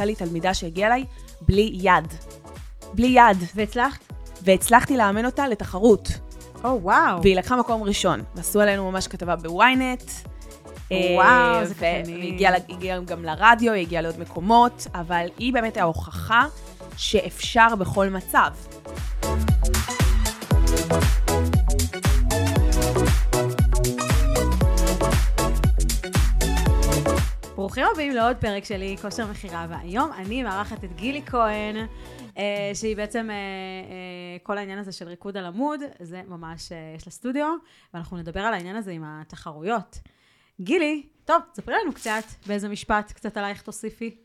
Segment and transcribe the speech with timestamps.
[0.00, 1.04] הייתה לי תלמידה שהגיעה אליי
[1.40, 2.14] בלי יד.
[2.94, 3.44] בלי יד.
[3.54, 4.12] והצלחת?
[4.42, 6.08] והצלחתי לאמן אותה לתחרות.
[6.64, 7.22] או, וואו.
[7.22, 8.22] והיא לקחה מקום ראשון.
[8.34, 10.02] ועשו עלינו ממש כתבה בוויינט.
[10.90, 12.18] וואו, זה קטנים.
[12.18, 16.46] והיא הגיעה, הגיעה גם לרדיו, היא הגיעה לעוד מקומות, אבל היא באמת ההוכחה
[16.96, 18.50] שאפשר בכל מצב.
[27.78, 31.76] ברוכים הבאים לעוד פרק שלי, כושר מכירה, והיום אני מארחת את גילי כהן,
[32.38, 37.06] אה, שהיא בעצם, אה, אה, כל העניין הזה של ריקוד על עמוד, זה ממש, יש
[37.06, 37.54] לה סטודיו,
[37.94, 39.98] ואנחנו נדבר על העניין הזה עם התחרויות.
[40.60, 44.16] גילי, טוב, ספרי לנו קצת, באיזה משפט, קצת עלייך תוסיפי.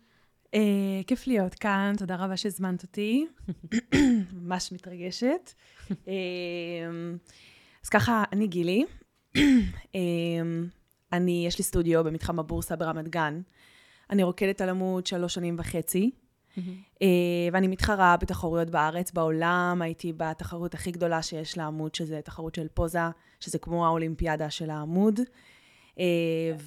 [1.08, 3.27] כיף להיות כאן, תודה רבה שהזמנת אותי.
[4.41, 5.53] ממש מתרגשת.
[7.83, 8.85] אז ככה, אני גילי.
[11.14, 13.42] אני, יש לי סטודיו במתחם הבורסה ברמת גן.
[14.09, 16.11] אני רוקדת על עמוד שלוש שנים וחצי,
[17.02, 17.08] אה,
[17.53, 19.80] ואני מתחרה בתחרויות בארץ, בעולם.
[19.81, 23.00] הייתי בתחרות הכי גדולה שיש לעמוד, שזה תחרות של פוזה,
[23.39, 25.19] שזה כמו האולימפיאדה של העמוד.
[26.00, 26.06] אה,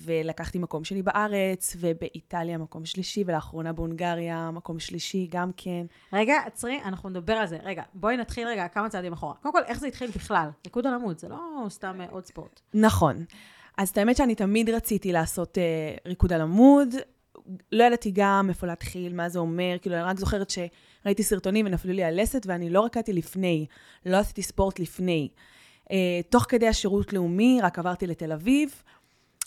[0.05, 5.87] ולקחתי מקום שני בארץ, ובאיטליה מקום שלישי, ולאחרונה בהונגריה מקום שלישי גם כן.
[6.13, 7.59] רגע, עצרי, אנחנו נדבר על זה.
[7.63, 9.35] רגע, בואי נתחיל רגע כמה צעדים אחורה.
[9.35, 10.49] קודם כל, איך זה התחיל בכלל?
[10.65, 12.61] ריקוד על עמוד, זה לא סתם אה, עוד ספורט.
[12.75, 13.25] נכון.
[13.77, 16.95] אז את האמת שאני תמיד רציתי לעשות אה, ריקוד על עמוד.
[17.73, 21.93] לא ידעתי גם איפה להתחיל, מה זה אומר, כאילו, אני רק זוכרת שראיתי סרטונים ונפלו
[21.93, 23.67] לי הלסת, ואני לא רקדתי לפני,
[24.07, 25.29] לא עשיתי ספורט לפני.
[25.91, 28.83] אה, תוך כדי השירות לאומי, רק עברתי לתל אביב,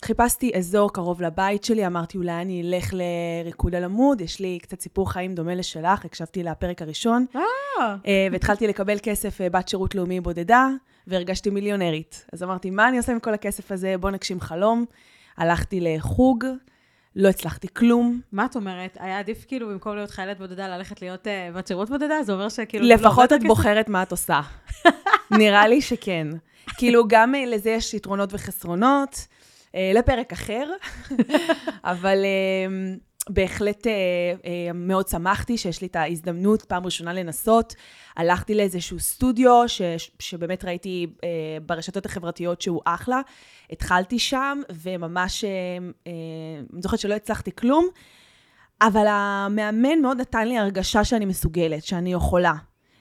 [0.04, 4.80] חיפשתי אזור קרוב לבית שלי, אמרתי אולי אני אלך לריקוד על עמוד, יש לי קצת
[4.80, 7.40] סיפור חיים דומה לשלך, הקשבתי לפרק הראשון, אה,
[8.06, 10.68] אה, והתחלתי לקבל כסף אה, בת שירות לאומי בודדה,
[11.06, 12.26] והרגשתי מיליונרית.
[12.32, 13.94] אז אמרתי, מה אני עושה עם כל הכסף הזה?
[14.00, 14.84] בוא נגשים חלום.
[15.36, 16.44] הלכתי לחוג,
[17.16, 18.20] לא הצלחתי כלום.
[18.32, 18.96] מה את אומרת?
[19.00, 22.22] היה עדיף כאילו במקום להיות חיילת בודדה ללכת להיות uh, בת שירות בודדה?
[22.22, 22.88] זה אומר שכאילו...
[22.88, 23.46] לא לפחות עובדת את?
[23.46, 24.40] בוחרת מה את עושה.
[25.30, 26.28] נראה לי שכן.
[26.76, 29.26] כאילו, גם לזה יש יתרונות וחסרונות,
[29.74, 30.70] לפרק אחר,
[31.84, 32.94] אבל אה,
[33.28, 33.92] בהחלט אה,
[34.44, 37.74] אה, מאוד שמחתי שיש לי את ההזדמנות פעם ראשונה לנסות.
[38.16, 39.82] הלכתי לאיזשהו סטודיו, ש,
[40.18, 41.28] שבאמת ראיתי אה,
[41.66, 43.20] ברשתות החברתיות שהוא אחלה.
[43.70, 45.50] התחלתי שם, וממש, אה,
[46.06, 46.12] אה,
[46.72, 47.88] אני זוכרת שלא הצלחתי כלום,
[48.82, 52.54] אבל המאמן מאוד נתן לי הרגשה שאני מסוגלת, שאני יכולה.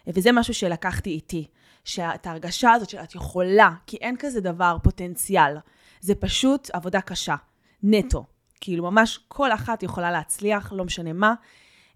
[0.08, 1.48] וזה משהו שלקחתי איתי.
[1.86, 5.58] שאת ההרגשה הזאת שאת יכולה, כי אין כזה דבר פוטנציאל.
[6.00, 7.36] זה פשוט עבודה קשה,
[7.84, 8.26] נטו.
[8.62, 11.34] כאילו, ממש כל אחת יכולה להצליח, לא משנה מה.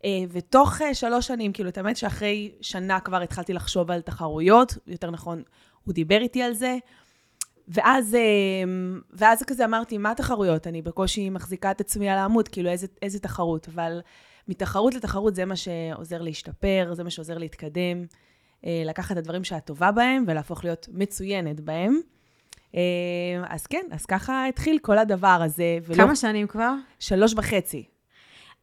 [0.06, 4.78] אה, ותוך אה, שלוש שנים, כאילו, את האמת שאחרי שנה כבר התחלתי לחשוב על תחרויות,
[4.88, 5.44] יותר נכון,
[5.84, 6.78] הוא דיבר איתי על זה.
[7.68, 8.22] ואז, אה,
[9.14, 10.68] ואז כזה אמרתי, מה התחרויות?
[10.68, 13.68] אני בקושי מחזיקה את עצמי על העמוד, כאילו, איזה, איזה תחרות?
[13.74, 14.02] אבל
[14.48, 18.06] מתחרות לתחרות זה מה שעוזר להשתפר, זה מה שעוזר להתקדם.
[18.86, 22.00] לקחת את הדברים שאת טובה בהם ולהפוך להיות מצוינת בהם.
[22.76, 22.82] אה,
[23.50, 25.78] אז כן, אז ככה התחיל כל הדבר הזה.
[25.88, 26.74] ולא, כמה שנים כבר?
[27.00, 27.84] שלוש וחצי.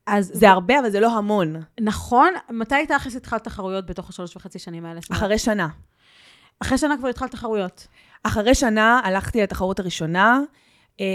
[0.07, 1.57] אז זה הרבה, אבל זה לא המון.
[1.81, 5.01] נכון, מתי תכלס התחלת תחרויות בתוך השלוש וחצי שנים האלה?
[5.13, 5.69] אחרי שנה.
[6.63, 7.87] אחרי שנה כבר התחלת תחרויות.
[8.23, 10.41] אחרי שנה הלכתי לתחרות הראשונה.
[11.01, 11.07] אה,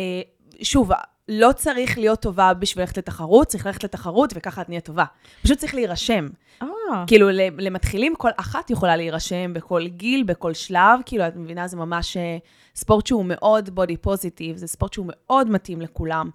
[0.62, 0.92] שוב,
[1.30, 5.06] לא צריך להיות טובה בשביל ללכת לתחרות, צריך ללכת לתחרות וככה את נהיית טובה.
[5.44, 6.28] פשוט צריך להירשם.
[6.62, 6.68] אה.
[7.08, 12.18] כאילו, למתחילים, כל אחת יכולה להירשם בכל גיל, בכל שלב, כאילו, את מבינה, זה ממש
[12.18, 12.38] אה,
[12.76, 16.30] ספורט שהוא מאוד בודי פוזיטיב, זה ספורט שהוא מאוד מתאים לכולם.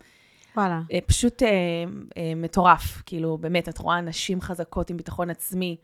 [0.56, 0.80] וואלה.
[0.92, 1.48] אה, פשוט אה,
[2.16, 5.76] אה, מטורף, כאילו, באמת, את רואה נשים חזקות עם ביטחון עצמי,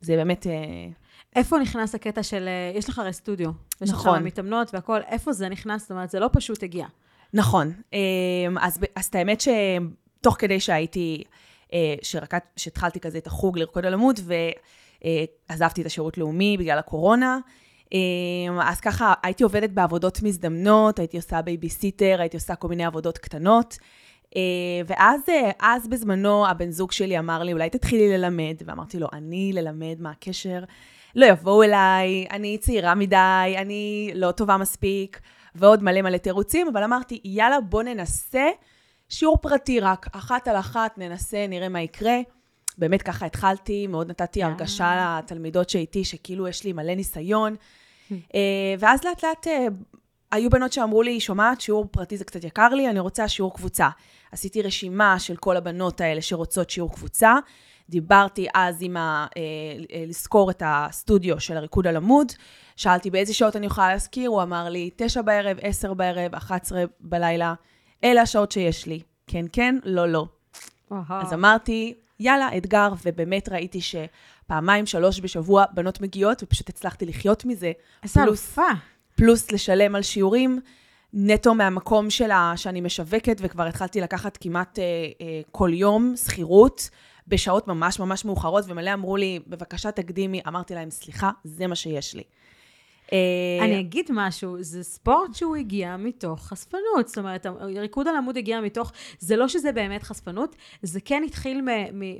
[0.00, 0.46] זה באמת...
[0.46, 0.52] אה,
[1.36, 3.50] איפה נכנס הקטע של, אה, יש לך הרי סטודיו.
[3.80, 4.18] יש לך נכון.
[4.18, 5.82] שם מתאמנות והכל, איפה זה נכנס?
[5.82, 6.86] זאת אומרת, זה לא פשוט הגיע.
[7.34, 7.72] נכון.
[8.60, 11.24] אז, אז את האמת שתוך כדי שהייתי,
[12.02, 14.20] שרקד, שהתחלתי כזה את החוג לרקוד על עמוד,
[15.50, 17.38] ועזבתי את השירות לאומי בגלל הקורונה,
[17.94, 23.18] אה, אז ככה הייתי עובדת בעבודות מזדמנות, הייתי עושה בייביסיטר, הייתי עושה כל מיני עבודות
[23.18, 23.78] קטנות.
[24.36, 24.40] אה,
[24.86, 29.50] ואז אה, אז בזמנו הבן זוג שלי אמר לי, אולי תתחילי ללמד, ואמרתי לו, אני
[29.54, 30.64] ללמד, מה הקשר?
[31.16, 35.20] לא יבואו אליי, אני צעירה מדי, אני לא טובה מספיק,
[35.54, 38.46] ועוד מלא מלא תירוצים, אבל אמרתי, יאללה, בוא ננסה
[39.08, 42.16] שיעור פרטי רק, אחת על אחת, ננסה, נראה מה יקרה.
[42.78, 44.48] באמת ככה התחלתי, מאוד נתתי אה.
[44.48, 47.56] הרגשה לתלמידות שאיתי, שכאילו יש לי מלא ניסיון.
[48.12, 49.66] אה, ואז לאט לאט אה,
[50.32, 53.88] היו בנות שאמרו לי, שומעת, שיעור פרטי זה קצת יקר לי, אני רוצה שיעור קבוצה.
[54.32, 57.34] עשיתי רשימה של כל הבנות האלה שרוצות שיעור קבוצה.
[57.88, 59.26] דיברתי אז עם ה...
[59.36, 59.42] אה,
[59.92, 62.32] אה, לזכור את הסטודיו של הריקוד על עמוד.
[62.76, 67.54] שאלתי באיזה שעות אני יכולה להזכיר, הוא אמר לי, תשע בערב, עשר בערב, 11 בלילה.
[68.04, 69.00] אלה השעות שיש לי.
[69.26, 70.26] כן, כן, לא, לא.
[71.10, 77.72] אז אמרתי, יאללה, אתגר, ובאמת ראיתי שפעמיים, שלוש בשבוע בנות מגיעות, ופשוט הצלחתי לחיות מזה.
[78.02, 78.62] איזה אלופה.
[79.16, 80.60] פלוס לשלם על שיעורים.
[81.12, 84.84] נטו מהמקום שלה, שאני משווקת, וכבר התחלתי לקחת כמעט אה,
[85.20, 86.90] אה, כל יום שכירות,
[87.28, 90.40] בשעות ממש ממש מאוחרות, ומלא אמרו לי, בבקשה תקדימי.
[90.48, 92.22] אמרתי להם, סליחה, זה מה שיש לי.
[93.12, 97.08] אה, אני אגיד משהו, זה ספורט שהוא הגיע מתוך חשפנות.
[97.08, 101.62] זאת אומרת, ריקוד על עמוד הגיע מתוך, זה לא שזה באמת חשפנות, זה כן התחיל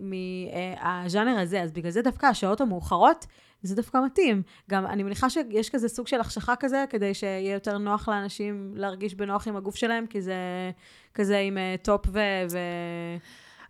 [0.02, 3.26] מהז'אנר אה, הזה, אז בגלל זה דווקא השעות המאוחרות,
[3.62, 4.42] זה דווקא מתאים.
[4.70, 9.14] גם אני מניחה שיש כזה סוג של החשכה כזה, כדי שיהיה יותר נוח לאנשים להרגיש
[9.14, 10.34] בנוח עם הגוף שלהם, כי זה
[11.14, 12.20] כזה עם אה, טופ ו...
[12.50, 12.58] ו...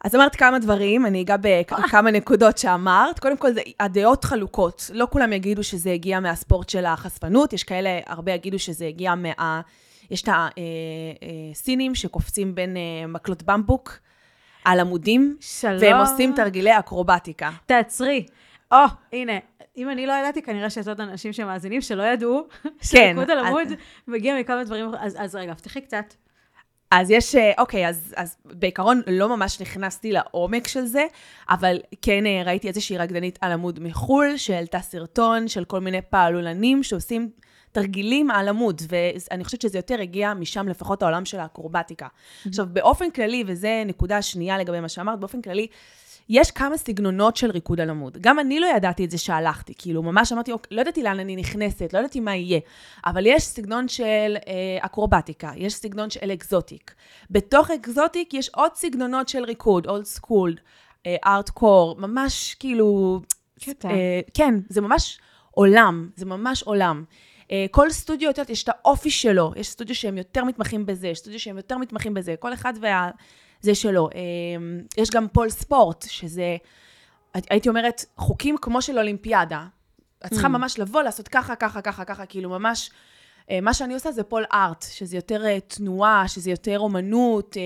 [0.05, 3.19] אז אמרת כמה דברים, אני אגע בכמה נקודות שאמרת.
[3.19, 3.49] קודם כל,
[3.81, 4.91] הדעות חלוקות.
[4.95, 9.61] לא כולם יגידו שזה הגיע מהספורט של החשפנות, יש כאלה, הרבה יגידו שזה הגיע מה...
[10.11, 13.99] יש את הסינים אה, אה, שקופצים בין אה, מקלות במבוק
[14.65, 15.77] על עמודים, שלום.
[15.81, 17.50] והם עושים תרגילי אקרובטיקה.
[17.67, 18.27] תעצרי.
[18.73, 19.33] או, oh, הנה,
[19.77, 22.71] אם אני לא ידעתי, כנראה שיש עוד אנשים שמאזינים שלא ידעו, כן.
[22.83, 23.69] שריקוד על עמוד
[24.09, 26.15] מגיע מכמה דברים, אז, אז רגע, פתחי קצת.
[26.90, 31.06] אז יש, אה, אוקיי, אז, אז בעיקרון לא ממש נכנסתי לעומק של זה,
[31.50, 36.82] אבל כן אה, ראיתי איזושהי רקדנית על עמוד מחו"ל, שהעלתה סרטון של כל מיני פעלולנים
[36.82, 37.31] שעושים
[37.73, 42.06] תרגילים על עמוד, ואני חושבת שזה יותר הגיע משם לפחות העולם של האקרובטיקה.
[42.06, 42.49] Mm-hmm.
[42.49, 45.67] עכשיו, באופן כללי, וזו נקודה שנייה לגבי מה שאמרת, באופן כללי,
[46.28, 48.19] יש כמה סגנונות של ריקוד על עמוד.
[48.20, 51.36] גם אני לא ידעתי את זה שהלכתי, כאילו, ממש אמרתי, אוקיי, לא ידעתי לאן אני
[51.36, 52.60] נכנסת, לא ידעתי מה יהיה.
[53.06, 56.94] אבל יש סגנון של אה, אקרובטיקה, יש סגנון של אקזוטיק.
[57.30, 60.61] בתוך exotic יש עוד סגנונות של ריקוד, old school,
[61.06, 63.20] hardcore, ממש כאילו...
[63.84, 65.19] אה, כן, זה ממש
[65.50, 67.04] עולם, זה ממש עולם.
[67.48, 71.08] Uh, כל סטודיו, את יודעת, יש את האופי שלו, יש סטודיו שהם יותר מתמחים בזה,
[71.08, 73.10] יש סטודיו שהם יותר מתמחים בזה, כל אחד וה...
[73.60, 74.08] זה שלו.
[74.14, 76.56] אמ, יש גם pole sport, שזה,
[77.34, 79.66] הייתי אומרת, חוקים כמו של אולימפיאדה.
[80.26, 80.50] את צריכה mm.
[80.50, 82.90] ממש לבוא, לעשות ככה, ככה, ככה, ככה, כאילו ממש...
[83.50, 87.62] אה, מה שאני עושה זה פול ארט, שזה יותר אה, תנועה, שזה יותר אומנות, אה,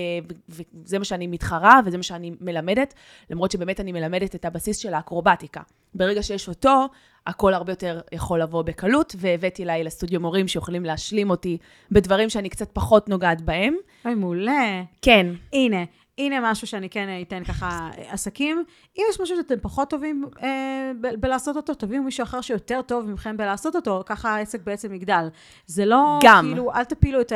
[0.49, 2.93] וזה מה שאני מתחרה וזה מה שאני מלמדת,
[3.29, 5.61] למרות שבאמת אני מלמדת את הבסיס של האקרובטיקה.
[5.95, 6.87] ברגע שיש אותו,
[7.27, 11.57] הכל הרבה יותר יכול לבוא בקלות, והבאתי אליי לסטודיו מורים שיכולים להשלים אותי
[11.91, 13.75] בדברים שאני קצת פחות נוגעת בהם.
[14.05, 14.83] אוי, מעולה.
[15.01, 15.27] כן.
[15.53, 15.83] הנה,
[16.17, 18.63] הנה משהו שאני כן אתן ככה עסקים.
[18.97, 23.09] אם יש משהו שאתם פחות טובים אה, ב- בלעשות אותו, תביאו מישהו אחר שיותר טוב
[23.09, 25.27] מכם בלעשות אותו, ככה העסק בעצם יגדל.
[25.65, 26.45] זה לא, גם.
[26.47, 27.35] כאילו, אל תפילו את ה...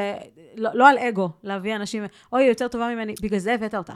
[0.56, 2.04] לא, לא על אגו, להביא אנשים,
[2.34, 3.94] אוי, היא יותר טובה ממני, בגלל זה הבאת אותה.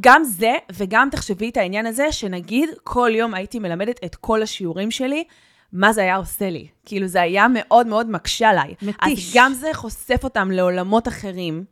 [0.00, 4.90] גם זה, וגם תחשבי את העניין הזה, שנגיד, כל יום הייתי מלמדת את כל השיעורים
[4.90, 5.24] שלי.
[5.72, 6.66] מה זה היה עושה לי.
[6.84, 8.74] כאילו, זה היה מאוד מאוד מקשה עליי.
[8.82, 9.28] מתיש.
[9.28, 11.64] אז גם זה חושף אותם לעולמות אחרים.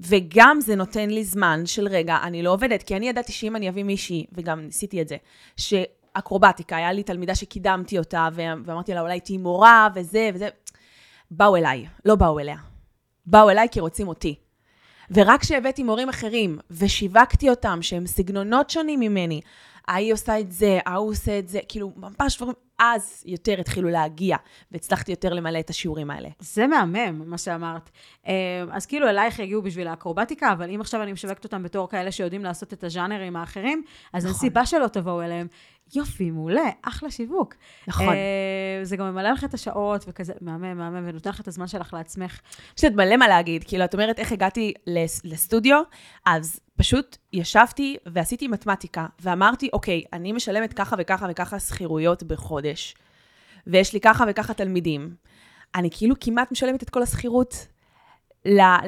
[0.00, 3.68] וגם זה נותן לי זמן של רגע, אני לא עובדת, כי אני ידעתי שאם אני
[3.68, 5.16] אביא מישהי, וגם ניסיתי את זה,
[5.56, 10.48] שאקרובטיקה, היה לי תלמידה שקידמתי אותה, ואמרתי לה, אולי תהיי מורה, וזה וזה,
[11.30, 12.56] באו אליי, לא באו אליה.
[13.26, 14.34] באו אליי כי רוצים אותי.
[15.10, 19.40] ורק כשהבאתי מורים אחרים, ושיווקתי אותם, שהם סגנונות שונים ממני,
[19.88, 24.36] ההיא עושה את זה, ההוא עושה את זה, כאילו, ממש דברים, אז יותר התחילו להגיע,
[24.72, 26.28] והצלחתי יותר למלא את השיעורים האלה.
[26.38, 27.90] זה מהמם, מה שאמרת.
[28.26, 28.32] אה,
[28.70, 32.44] אז כאילו אלייך יגיעו בשביל האקרובטיקה, אבל אם עכשיו אני משווקת אותם בתור כאלה שיודעים
[32.44, 34.34] לעשות את הז'אנרים האחרים, אז נכון.
[34.34, 35.46] אין סיבה שלא תבואו אליהם.
[35.94, 37.54] יופי, מעולה, אחלה שיווק.
[37.86, 38.14] נכון.
[38.14, 38.16] Uh,
[38.82, 42.40] זה גם ממלא לך את השעות, וכזה, מהמם, מהמם, ונותן לך את הזמן שלך לעצמך.
[42.78, 44.74] יש לי מלא מה להגיד, כאילו, את אומרת איך הגעתי
[45.24, 45.82] לסטודיו,
[46.26, 52.94] אז פשוט ישבתי ועשיתי מתמטיקה, ואמרתי, אוקיי, אני משלמת ככה וככה וככה שכירויות בחודש,
[53.66, 55.14] ויש לי ככה וככה תלמידים.
[55.74, 57.66] אני כאילו כמעט משלמת את כל השכירות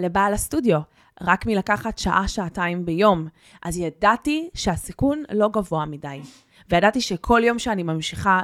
[0.00, 0.80] לבעל הסטודיו,
[1.20, 3.28] רק מלקחת שעה, שעתיים ביום.
[3.62, 6.20] אז ידעתי שהסיכון לא גבוה מדי.
[6.72, 8.40] וידעתי שכל יום שאני ממשיכה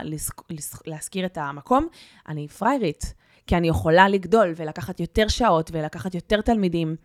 [0.87, 1.89] להזכיר את המקום,
[2.29, 3.15] אני פריירית,
[3.47, 6.97] כי אני יכולה לגדול ולקחת יותר שעות ולקחת יותר תלמידים.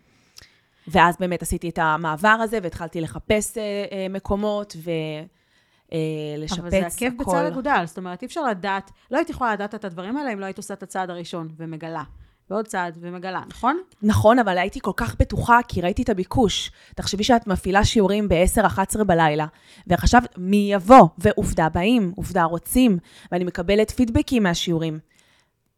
[0.88, 6.62] ואז באמת עשיתי את המעבר הזה, והתחלתי לחפש אה, אה, מקומות ולשפץ הכל.
[6.62, 9.86] אבל זה עקב בצד אגודל, זאת אומרת, אי אפשר לדעת, לא הייתי יכולה לדעת את
[9.86, 12.04] הדברים האלה אם לא היית עושה את הצעד הראשון ומגלה.
[12.50, 13.82] ועוד צעד ומגלה, נכון?
[14.02, 16.72] נכון, אבל הייתי כל כך בטוחה, כי ראיתי את הביקוש.
[16.96, 19.46] תחשבי שאת מפעילה שיעורים ב-10-11 בלילה,
[19.88, 21.08] וחשבת, מי יבוא?
[21.18, 22.98] ועובדה באים, עובדה רוצים,
[23.32, 25.00] ואני מקבלת פידבקים מהשיעורים.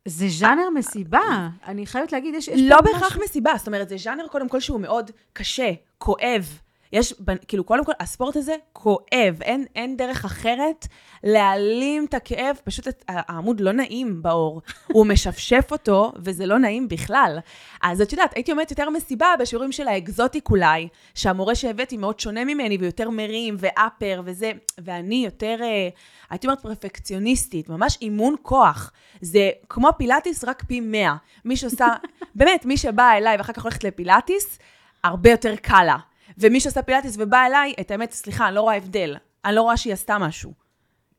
[0.06, 2.48] זה ז'אנר מסיבה, אני חייבת להגיד, יש...
[2.48, 3.22] יש לא בהכרח משהו...
[3.24, 6.60] מסיבה, זאת אומרת, זה ז'אנר קודם כל שהוא מאוד קשה, כואב.
[6.94, 7.14] יש,
[7.48, 10.88] כאילו, קודם כל, הספורט הזה כואב, אין, אין דרך אחרת
[11.24, 14.62] להעלים את הכאב, פשוט את, העמוד לא נעים בעור.
[14.88, 17.40] הוא משפשף אותו, וזה לא נעים בכלל.
[17.84, 22.46] אז את יודעת, הייתי אומרת יותר מסיבה בשיעורים של האקזוטיק אולי, שהמורה שהבאתי מאוד שונה
[22.46, 25.90] ממני, ויותר מרים, ואפר, וזה, ואני יותר, אה,
[26.30, 28.92] הייתי אומרת פרפקציוניסטית, ממש אימון כוח.
[29.22, 31.16] זה כמו פילאטיס, רק פי מאה.
[31.46, 31.88] מי שעושה,
[32.36, 34.60] באמת, מי שבאה אליי ואחר כך הולכת לפילאטיס,
[35.04, 35.98] הרבה יותר קל לה.
[36.38, 39.16] ומי שעושה פילאטיס ובא אליי, את האמת, סליחה, אני לא רואה הבדל.
[39.46, 40.54] אני לא רואה שהיא עשתה משהו.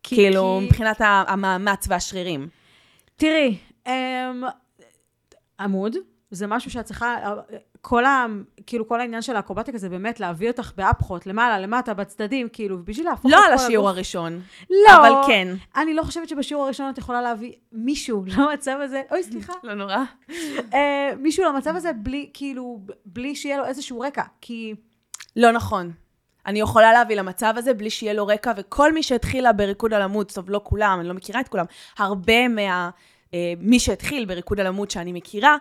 [0.03, 0.67] כי, כאילו, כי...
[0.67, 2.49] מבחינת המאמץ והשרירים.
[3.17, 3.93] תראי, אמ,
[5.61, 5.97] עמוד,
[6.31, 7.17] זה משהו שאת צריכה,
[7.81, 8.27] כל ה...
[8.67, 13.07] כאילו, כל העניין של האקרובטיקה זה באמת להביא אותך באפחות, למעלה, למטה, בצדדים, כאילו, בשביל
[13.07, 13.97] להפוך לא על השיעור הגוף.
[13.97, 14.41] הראשון.
[14.71, 14.97] לא.
[14.97, 15.49] אבל כן.
[15.77, 19.53] אני לא חושבת שבשיעור הראשון את יכולה להביא מישהו למצב הזה, אוי, סליחה.
[19.63, 19.99] לא נורא.
[20.75, 24.75] אה, מישהו למצב הזה בלי, כאילו, בלי שיהיה לו איזשהו רקע, כי...
[25.37, 25.93] לא נכון.
[26.47, 30.33] אני יכולה להביא למצב הזה בלי שיהיה לו רקע, וכל מי שהתחילה בריקוד על עמוד,
[30.33, 31.65] טוב, לא כולם, אני לא מכירה את כולם,
[31.99, 32.91] הרבה מה...
[33.35, 35.57] אה, מי שהתחיל בריקוד על עמוד שאני מכירה,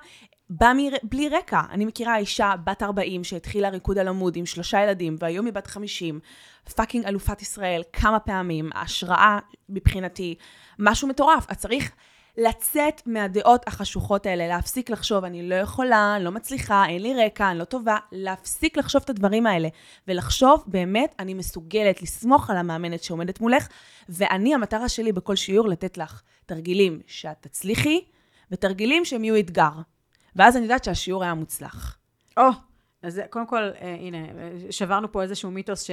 [0.49, 0.77] בא מ...
[1.03, 1.61] בלי רקע.
[1.71, 5.67] אני מכירה אישה בת 40 שהתחילה ריקוד על עמוד עם שלושה ילדים, והיום היא בת
[5.67, 6.19] 50,
[6.75, 9.39] fucking אלופת ישראל כמה פעמים, השראה
[9.69, 10.35] מבחינתי,
[10.79, 11.51] משהו מטורף.
[11.51, 11.91] את צריך
[12.37, 17.51] לצאת מהדעות החשוכות האלה, להפסיק לחשוב, אני לא יכולה, אני לא מצליחה, אין לי רקע,
[17.51, 19.67] אני לא טובה, להפסיק לחשוב את הדברים האלה,
[20.07, 23.67] ולחשוב, באמת, אני מסוגלת לסמוך על המאמנת שעומדת מולך,
[24.09, 28.01] ואני, המטרה שלי בכל שיעור, לתת לך תרגילים שאת תצליחי,
[28.51, 29.71] ותרגילים שהם יהיו אתגר.
[30.35, 31.97] ואז אני יודעת שהשיעור היה מוצלח.
[32.37, 32.53] או, oh,
[33.05, 34.17] אז קודם כל, אה, הנה,
[34.69, 35.89] שברנו פה איזשהו מיתוס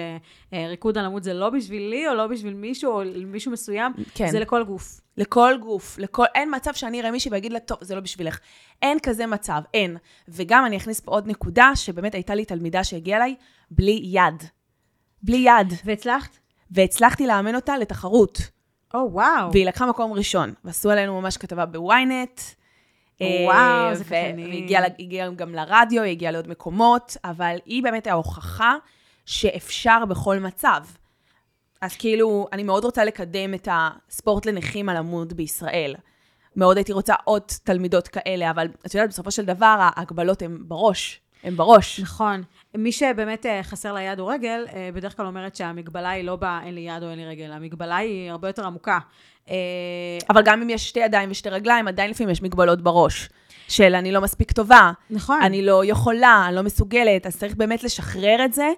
[0.53, 4.31] שריקוד על עמוד זה לא בשבילי, או לא בשביל מישהו, או מישהו מסוים, כן.
[4.31, 5.01] זה לכל גוף.
[5.17, 8.39] לכל גוף, לכל, אין מצב שאני אראה מישהי ואגיד לה, טוב, זה לא בשבילך.
[8.83, 9.97] אין כזה מצב, אין.
[10.29, 13.35] וגם אני אכניס פה עוד נקודה, שבאמת הייתה לי תלמידה שהגיעה אליי
[13.71, 14.43] בלי יד.
[15.23, 15.73] בלי יד.
[15.85, 16.39] והצלחת?
[16.71, 18.39] והצלחתי לאמן אותה לתחרות.
[18.95, 19.53] או, oh, וואו.
[19.53, 20.53] והיא לקחה מקום ראשון.
[20.65, 22.41] ועשו עלינו ממש כתבה בוויינט.
[23.47, 24.45] וואו, זה קטני.
[24.45, 28.75] והיא הגיעה גם לרדיו, היא הגיעה לעוד מקומות, אבל היא באמת ההוכחה
[29.27, 30.81] שאפשר בכל מצב.
[31.81, 35.95] אז כאילו, אני מאוד רוצה לקדם את הספורט לנכים על עמוד בישראל.
[36.57, 41.21] מאוד הייתי רוצה עוד תלמידות כאלה, אבל את יודעת, בסופו של דבר, ההגבלות הן בראש.
[41.43, 42.01] הן בראש.
[42.01, 42.43] נכון.
[42.75, 46.37] מי שבאמת אה, חסר לה יד או רגל, אה, בדרך כלל אומרת שהמגבלה היא לא
[46.37, 48.99] באה, אין לי יד או אין לי רגל, המגבלה היא הרבה יותר עמוקה.
[49.51, 49.55] אה,
[50.31, 53.29] אבל גם אם יש שתי ידיים ושתי רגליים, עדיין לפעמים יש מגבלות בראש.
[53.69, 54.93] של אני לא מספיק טובה.
[55.11, 55.43] נכון.
[55.43, 58.69] אני לא יכולה, אני לא מסוגלת, אז צריך באמת לשחרר את זה.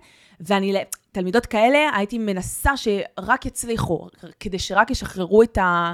[0.40, 0.74] ואני,
[1.12, 4.08] תלמידות כאלה, הייתי מנסה שרק יצליחו,
[4.40, 5.92] כדי שרק ישחררו את ה...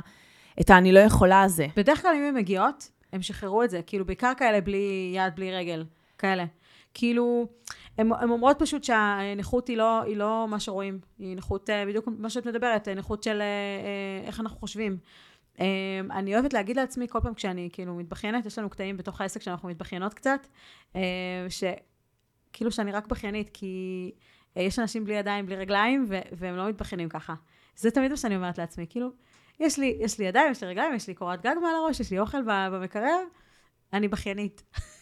[0.61, 1.67] את ה"אני לא יכולה" הזה.
[1.77, 3.81] בדרך כלל אם הן מגיעות, הן שחררו את זה.
[3.87, 5.85] כאילו, בעיקר כאלה בלי יד, בלי רגל.
[6.19, 6.45] כאלה.
[6.95, 7.47] כאילו,
[7.99, 12.31] הן אומרות פשוט שהנכות היא לא, היא לא מה שרואים, היא נכות, אה, בדיוק מה
[12.31, 14.99] שאת מדברת, נכות של אה, אה, איך אנחנו חושבים.
[16.11, 19.69] אני אוהבת להגיד לעצמי כל פעם כשאני כאילו מתבכיינת, יש לנו קטעים בתוך העסק שאנחנו
[19.69, 20.47] מתבכיינות קצת,
[21.49, 24.13] שכאילו שאני רק בכיינית, כי
[24.57, 27.35] יש אנשים בלי ידיים, בלי רגליים, והם לא מתבכיינים ככה.
[27.77, 29.11] זה תמיד מה שאני אומרת לעצמי, כאילו,
[29.61, 32.11] יש לי, יש לי ידיים, יש לי רגליים, יש לי קורת גג מעל הראש, יש
[32.11, 33.19] לי אוכל במקרר,
[33.93, 34.63] אני בכיינית.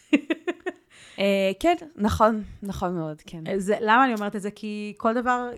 [1.18, 3.44] אה, כן, נכון, נכון מאוד, כן.
[3.46, 4.50] אה, זה, למה אני אומרת את זה?
[4.50, 5.50] כי כל דבר,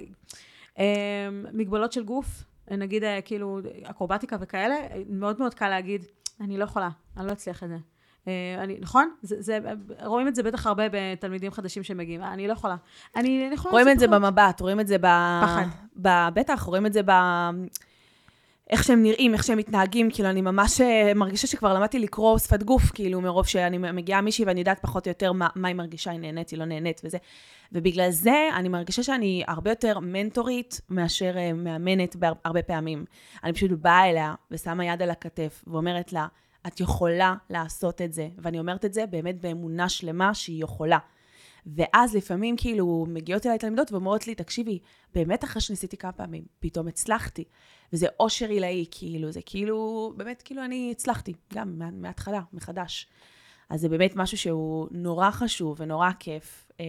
[0.78, 4.76] אה, מגבלות של גוף, נגיד כאילו אקרובטיקה וכאלה,
[5.08, 6.04] מאוד מאוד קל להגיד,
[6.40, 7.76] אני לא יכולה, אני לא אצליח את זה.
[8.58, 9.10] אני, נכון?
[9.22, 9.58] זה, זה,
[10.04, 12.22] רואים את זה בטח הרבה בתלמידים חדשים שמגיעים.
[12.22, 12.76] אני לא יכולה.
[13.16, 15.06] אני, אני יכולה רואים את זה במבט, רואים את זה ב...
[15.42, 15.64] פחד.
[16.02, 16.08] ב...
[16.34, 17.10] בטח, רואים את זה ב...
[18.70, 22.62] איך שהם נראים, איך שהם מתנהגים, כאילו, אני ממש אה, מרגישה שכבר למדתי לקרוא שפת
[22.62, 26.10] גוף, כאילו, מרוב שאני מגיעה מישהי ואני יודעת פחות או יותר מה, מה היא מרגישה,
[26.10, 27.18] היא נהנית, היא לא נהנית וזה.
[27.72, 33.04] ובגלל זה אני מרגישה שאני הרבה יותר מנטורית מאשר uh, מאמנת בהרבה פעמים.
[33.44, 36.26] אני פשוט באה אליה ושמה יד על הכתף ואומרת לה,
[36.66, 38.28] את יכולה לעשות את זה.
[38.38, 40.98] ואני אומרת את זה באמת באמונה שלמה שהיא יכולה.
[41.66, 44.78] ואז לפעמים כאילו מגיעות אליי תלמידות ואומרות לי, תקשיבי,
[45.14, 47.44] באמת אחרי שניסיתי כמה פעמים, פתאום הצלחתי.
[47.92, 53.06] וזה אושר עילאי, כאילו, זה כאילו, באמת, כאילו אני הצלחתי, גם מההתחלה, מחדש.
[53.70, 56.70] אז זה באמת משהו שהוא נורא חשוב ונורא כיף.
[56.80, 56.84] אה,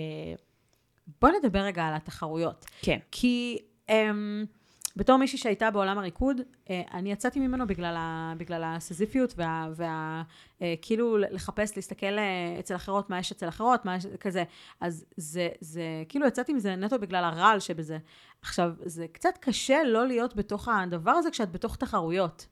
[1.21, 2.65] בוא נדבר רגע על התחרויות.
[2.81, 2.99] כן.
[3.11, 3.57] כי...
[3.89, 4.45] אמ,
[4.95, 10.23] בתור מישהי שהייתה בעולם הריקוד, אה, אני יצאתי ממנו בגלל, ה, בגלל הסזיפיות וה, וה...
[10.61, 14.43] אה, כאילו לחפש, להסתכל אה, אצל אחרות, מה יש אצל אחרות, מה יש כזה.
[14.81, 17.97] אז זה, זה, כאילו יצאתי מזה נטו בגלל הרעל שבזה.
[18.41, 22.47] עכשיו, זה קצת קשה לא להיות בתוך הדבר הזה כשאת בתוך תחרויות.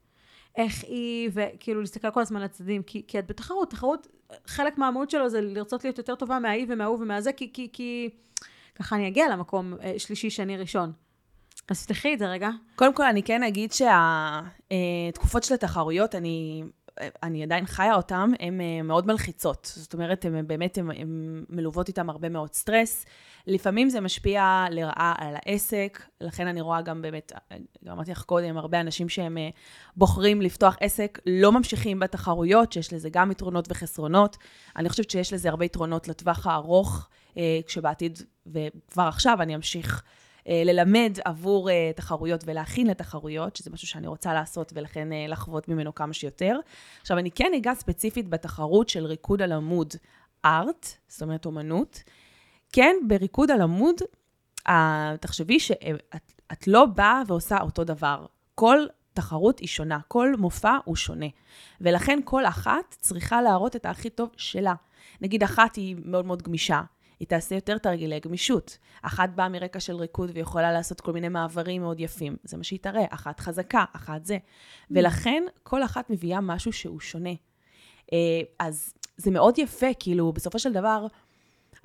[0.55, 4.08] איך היא, וכאילו להסתכל כל הזמן לצדדים, כי, כי את בתחרות, תחרות,
[4.46, 8.10] חלק מהמהות שלו זה לרצות להיות יותר טובה מההיא ומההוא ומהזה, כי, כי, כי
[8.75, 10.91] ככה אני אגיע למקום שלישי, שני, ראשון.
[11.70, 12.50] אז תפתחי את זה רגע.
[12.76, 16.64] קודם כל, אני כן אגיד שהתקופות של התחרויות, אני,
[17.24, 19.72] אני עדיין חיה אותן, הן אה, מאוד מלחיצות.
[19.76, 23.06] זאת אומרת, הן באמת, הן מלוות איתן הרבה מאוד סטרס.
[23.48, 27.32] לפעמים זה משפיע לרעה על העסק, לכן אני רואה גם באמת,
[27.86, 29.50] גם אמרתי לך קודם, הרבה אנשים שהם אה,
[29.96, 34.38] בוחרים לפתוח עסק, לא ממשיכים בתחרויות, שיש לזה גם יתרונות וחסרונות.
[34.76, 40.10] אני חושבת שיש לזה הרבה יתרונות לטווח הארוך, אה, כשבעתיד, וכבר עכשיו אני אמשיך אה,
[40.48, 46.60] ללמד עבור תחרויות ולהכין לתחרויות, שזה משהו שאני רוצה לעשות ולכן לחוות ממנו כמה שיותר.
[47.01, 49.93] עכשיו, אני כן אגע ספציפית בתחרות של ריקוד על עמוד
[50.46, 52.03] ארט, זאת אומרת אומנות.
[52.74, 53.96] כן, בריקוד על עמוד,
[55.19, 58.25] תחשבי שאת לא באה ועושה אותו דבר.
[58.55, 61.25] כל תחרות היא שונה, כל מופע הוא שונה.
[61.81, 64.74] ולכן כל אחת צריכה להראות את הכי טוב שלה.
[65.22, 66.81] נגיד אחת היא מאוד מאוד גמישה,
[67.20, 68.78] היא תעשה יותר תרגילי גמישות.
[69.02, 72.36] אחת באה מרקע של ריקוד ויכולה לעשות כל מיני מעברים מאוד יפים.
[72.44, 74.38] זה מה שהיא תראה, אחת חזקה, אחת זה.
[74.92, 77.34] ולכן כל אחת מביאה משהו שהוא שונה.
[78.14, 81.08] אה, אז זה מאוד יפה, כאילו, בסופו של דבר,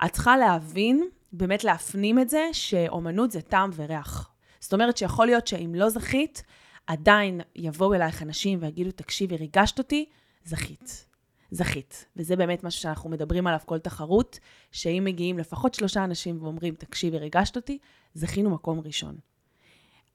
[0.05, 4.29] את צריכה להבין, באמת להפנים את זה, שאומנות זה טעם וריח.
[4.59, 6.43] זאת אומרת שיכול להיות שאם לא זכית,
[6.87, 10.05] עדיין יבואו אלייך אנשים ויגידו, תקשיבי, ריגשת אותי,
[10.45, 11.05] זכית.
[11.51, 12.05] זכית.
[12.15, 14.39] וזה באמת משהו שאנחנו מדברים עליו כל תחרות,
[14.71, 17.77] שאם מגיעים לפחות שלושה אנשים ואומרים, תקשיבי, ריגשת אותי,
[18.13, 19.15] זכינו מקום ראשון.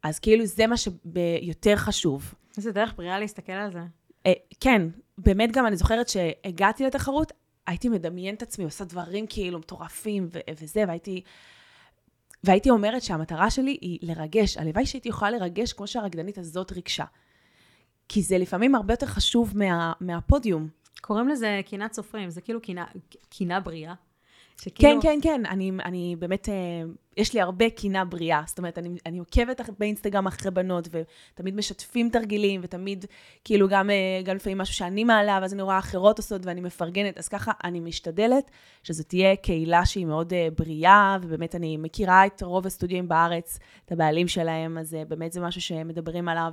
[0.02, 2.34] אז כאילו זה מה שיותר חשוב.
[2.56, 3.80] איזה דרך בריאה להסתכל על זה.
[4.26, 4.82] אה, כן,
[5.18, 7.32] באמת גם אני זוכרת שהגעתי לתחרות,
[7.66, 11.22] הייתי מדמיין את עצמי, עושה דברים כאילו מטורפים ו- וזה, והייתי...
[12.44, 14.56] והייתי אומרת שהמטרה שלי היא לרגש.
[14.56, 17.04] הלוואי שהייתי יכולה לרגש כמו שהרקדנית הזאת ריגשה.
[18.08, 20.68] כי זה לפעמים הרבה יותר חשוב מה, מהפודיום.
[21.00, 22.60] קוראים לזה קינת סופרים, זה כאילו
[23.30, 23.94] קינה בריאה.
[24.60, 25.02] שכאילו...
[25.02, 26.54] כן, כן, כן, אני, אני באמת, אה,
[27.16, 28.42] יש לי הרבה קינה בריאה.
[28.46, 33.04] זאת אומרת, אני, אני עוקבת באינסטגרם אחרי בנות, ותמיד משתפים תרגילים, ותמיד,
[33.44, 37.18] כאילו, גם, אה, גם לפעמים משהו שאני מעלה, ואז אני רואה אחרות עושות, ואני מפרגנת.
[37.18, 38.50] אז ככה, אני משתדלת
[38.82, 43.92] שזו תהיה קהילה שהיא מאוד אה, בריאה, ובאמת אני מכירה את רוב הסטודיו בארץ, את
[43.92, 46.52] הבעלים שלהם, אז באמת זה משהו שמדברים עליו.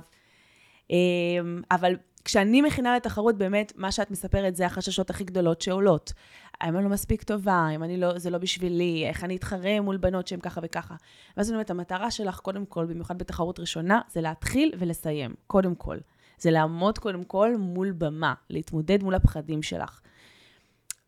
[1.70, 6.12] אבל כשאני מכינה לתחרות, באמת, מה שאת מספרת זה החששות הכי גדולות שעולות.
[6.60, 9.96] האם אני לא מספיק טובה, אם אני לא, זה לא בשבילי, איך אני אתחרה מול
[9.96, 10.94] בנות שהן ככה וככה.
[11.36, 15.96] ואז אני אומרת, המטרה שלך, קודם כל, במיוחד בתחרות ראשונה, זה להתחיל ולסיים, קודם כל.
[16.38, 20.00] זה לעמוד קודם כל מול במה, להתמודד מול הפחדים שלך.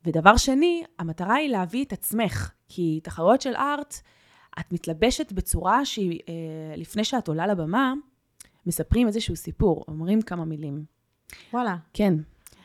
[0.05, 3.95] ודבר שני, המטרה היא להביא את עצמך, כי תחרויות של ארט,
[4.61, 7.95] את מתלבשת בצורה שהיא, אה, לפני שאת עולה לבמה,
[8.67, 11.00] מספרים איזשהו סיפור, אומרים כמה מילים.
[11.53, 11.77] וואלה.
[11.93, 12.15] כן.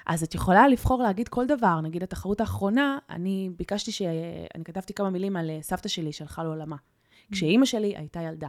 [0.06, 1.82] אז את יכולה לבחור להגיד כל דבר.
[1.82, 4.02] נגיד, התחרות האחרונה, אני ביקשתי ש...
[4.56, 6.76] אני כתבתי כמה מילים על אה, סבתא שלי שהלכה לעולמה.
[7.32, 8.48] כשאימא שלי הייתה ילדה.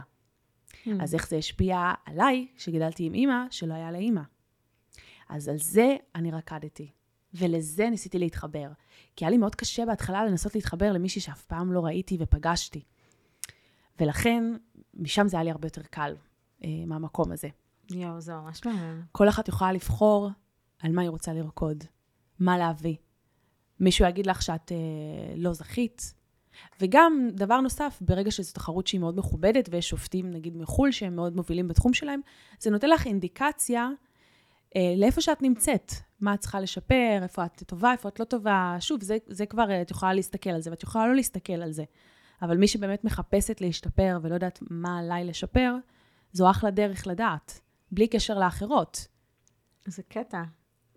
[0.71, 0.89] Mm.
[0.99, 4.21] אז איך זה השפיע עליי, שגידלתי עם אימא, שלא היה לה אימא.
[5.29, 6.91] אז על זה אני רקדתי.
[7.33, 8.67] ולזה ניסיתי להתחבר.
[9.15, 12.83] כי היה לי מאוד קשה בהתחלה לנסות להתחבר למישהי שאף פעם לא ראיתי ופגשתי.
[13.99, 14.43] ולכן,
[14.93, 16.15] משם זה היה לי הרבה יותר קל,
[16.63, 17.47] אה, מהמקום הזה.
[17.91, 19.01] יואו, זה ממש מהמם.
[19.11, 20.29] כל אחת יכולה לבחור
[20.79, 21.83] על מה היא רוצה לרקוד,
[22.39, 22.95] מה להביא.
[23.79, 24.77] מישהו יגיד לך שאת אה,
[25.35, 26.13] לא זכית.
[26.81, 31.35] וגם, דבר נוסף, ברגע שזו תחרות שהיא מאוד מכובדת, ויש שופטים, נגיד מחו"ל, שהם מאוד
[31.35, 32.21] מובילים בתחום שלהם,
[32.59, 33.89] זה נותן לך אינדיקציה
[34.75, 38.75] אה, לאיפה שאת נמצאת, מה את צריכה לשפר, איפה את טובה, איפה את לא טובה.
[38.79, 41.71] שוב, זה, זה כבר, אה, את יכולה להסתכל על זה, ואת יכולה לא להסתכל על
[41.71, 41.83] זה.
[42.41, 45.75] אבל מי שבאמת מחפשת להשתפר ולא יודעת מה עליי לשפר,
[46.31, 49.07] זו אחלה דרך לדעת, בלי קשר לאחרות.
[49.85, 50.43] זה קטע.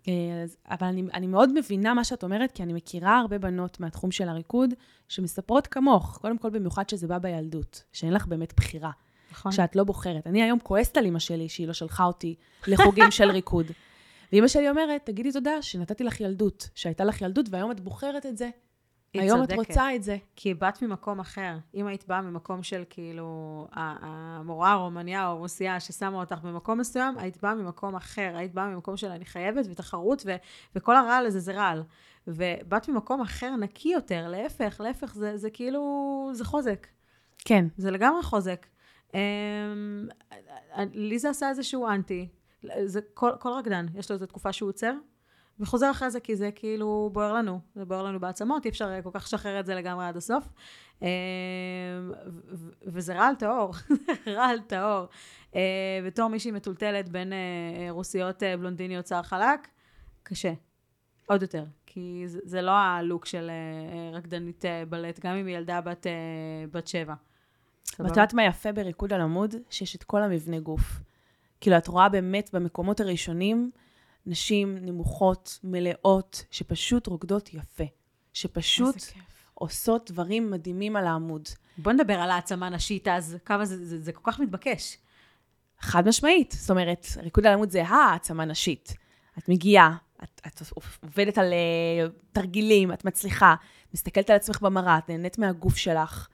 [0.07, 4.11] אה, אבל אני, אני מאוד מבינה מה שאת אומרת, כי אני מכירה הרבה בנות מהתחום
[4.11, 4.73] של הריקוד,
[5.07, 8.91] שמספרות כמוך, קודם כל במיוחד שזה בא בילדות, שאין לך באמת בחירה.
[9.31, 9.51] נכון.
[9.51, 10.27] שאת לא בוחרת.
[10.27, 12.35] אני היום כועסת על אמא שלי שהיא לא שלחה אותי
[12.67, 13.65] לחוגים של ריקוד.
[14.31, 18.37] ואימא שלי אומרת, תגידי תודה שנתתי לך ילדות, שהייתה לך ילדות והיום את בוחרת את
[18.37, 18.49] זה.
[19.13, 19.53] היום צודקת.
[19.53, 20.17] את רוצה את זה.
[20.35, 21.57] כי באת ממקום אחר.
[21.73, 27.41] אם היית באה ממקום של כאילו, המורה הרומניה או הרוסיה ששמה אותך במקום מסוים, היית
[27.41, 28.33] באה ממקום אחר.
[28.35, 30.35] היית באה ממקום של אני חייבת ותחרות, ו-
[30.75, 31.83] וכל הרעל הזה זה רעל.
[32.27, 36.87] ובאת ממקום אחר נקי יותר, להפך, להפך, זה, זה כאילו, זה חוזק.
[37.37, 37.65] כן.
[37.77, 38.65] זה לגמרי חוזק.
[39.13, 39.19] אמ,
[40.93, 42.27] לי זה עשה איזשהו אנטי.
[42.85, 44.93] זה כל, כל רקדן, יש לו איזו תקופה שהוא עוצר,
[45.61, 49.09] וחוזר אחרי זה כי זה כאילו בוער לנו, זה בוער לנו בעצמות, אי אפשר כל
[49.13, 50.43] כך לשחרר את זה לגמרי עד הסוף.
[51.01, 51.07] אמ,
[52.83, 53.73] וזה רעל טהור,
[54.37, 55.05] רעל טהור.
[55.55, 57.37] אה, בתור מישהי מטולטלת בין אה,
[57.89, 59.67] רוסיות אה, בלונדיניות צער חלק,
[60.23, 60.53] קשה.
[61.25, 61.63] עוד יותר.
[61.85, 66.11] כי זה, לא הלוק של אה, רקדנית אה, בלט, גם אם היא ילדה בת, אה,
[66.71, 67.13] בת שבע.
[67.99, 69.55] ואת יודעת מה יפה בריקוד על עמוד?
[69.69, 70.99] שיש את כל המבנה גוף.
[71.61, 73.71] כאילו, את רואה באמת במקומות הראשונים
[74.25, 77.83] נשים נמוכות, מלאות, שפשוט רוקדות יפה.
[78.33, 78.95] שפשוט.
[79.53, 81.49] עושות דברים מדהימים על העמוד.
[81.77, 84.97] בוא נדבר על העצמה נשית אז, כמה זה, זה, זה כל כך מתבקש.
[85.79, 86.55] חד משמעית.
[86.57, 88.93] זאת אומרת, ריקוד על עמוד זה העצמה נשית.
[89.37, 90.61] את מגיעה, את, את
[91.03, 93.55] עובדת על uh, תרגילים, את מצליחה,
[93.93, 96.27] מסתכלת על עצמך במראה, את נהנית מהגוף שלך.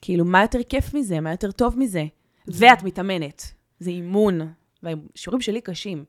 [0.00, 1.20] כאילו, מה יותר כיף מזה?
[1.20, 2.04] מה יותר טוב מזה?
[2.48, 3.52] ואת מתאמנת.
[3.80, 4.40] זה אימון.
[4.82, 6.04] והשיעורים שלי קשים.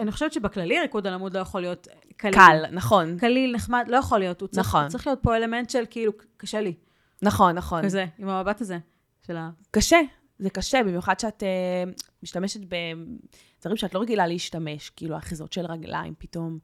[0.00, 2.34] אני חושבת שבכללי ריקוד על עמוד לא יכול להיות קליל.
[2.34, 3.18] קל, נכון.
[3.18, 4.40] קליל, נחמד, לא יכול להיות.
[4.40, 4.88] הוא צריך, נכון.
[4.88, 6.74] צריך להיות פה אלמנט של כאילו, קשה לי.
[7.22, 7.84] נכון, נכון.
[7.84, 8.78] כזה, עם המבט הזה.
[9.26, 9.50] של ה...
[9.70, 10.00] קשה,
[10.38, 16.14] זה קשה, במיוחד שאת uh, משתמשת בדברים שאת לא רגילה להשתמש, כאילו אחיזות של רגליים
[16.18, 16.58] פתאום.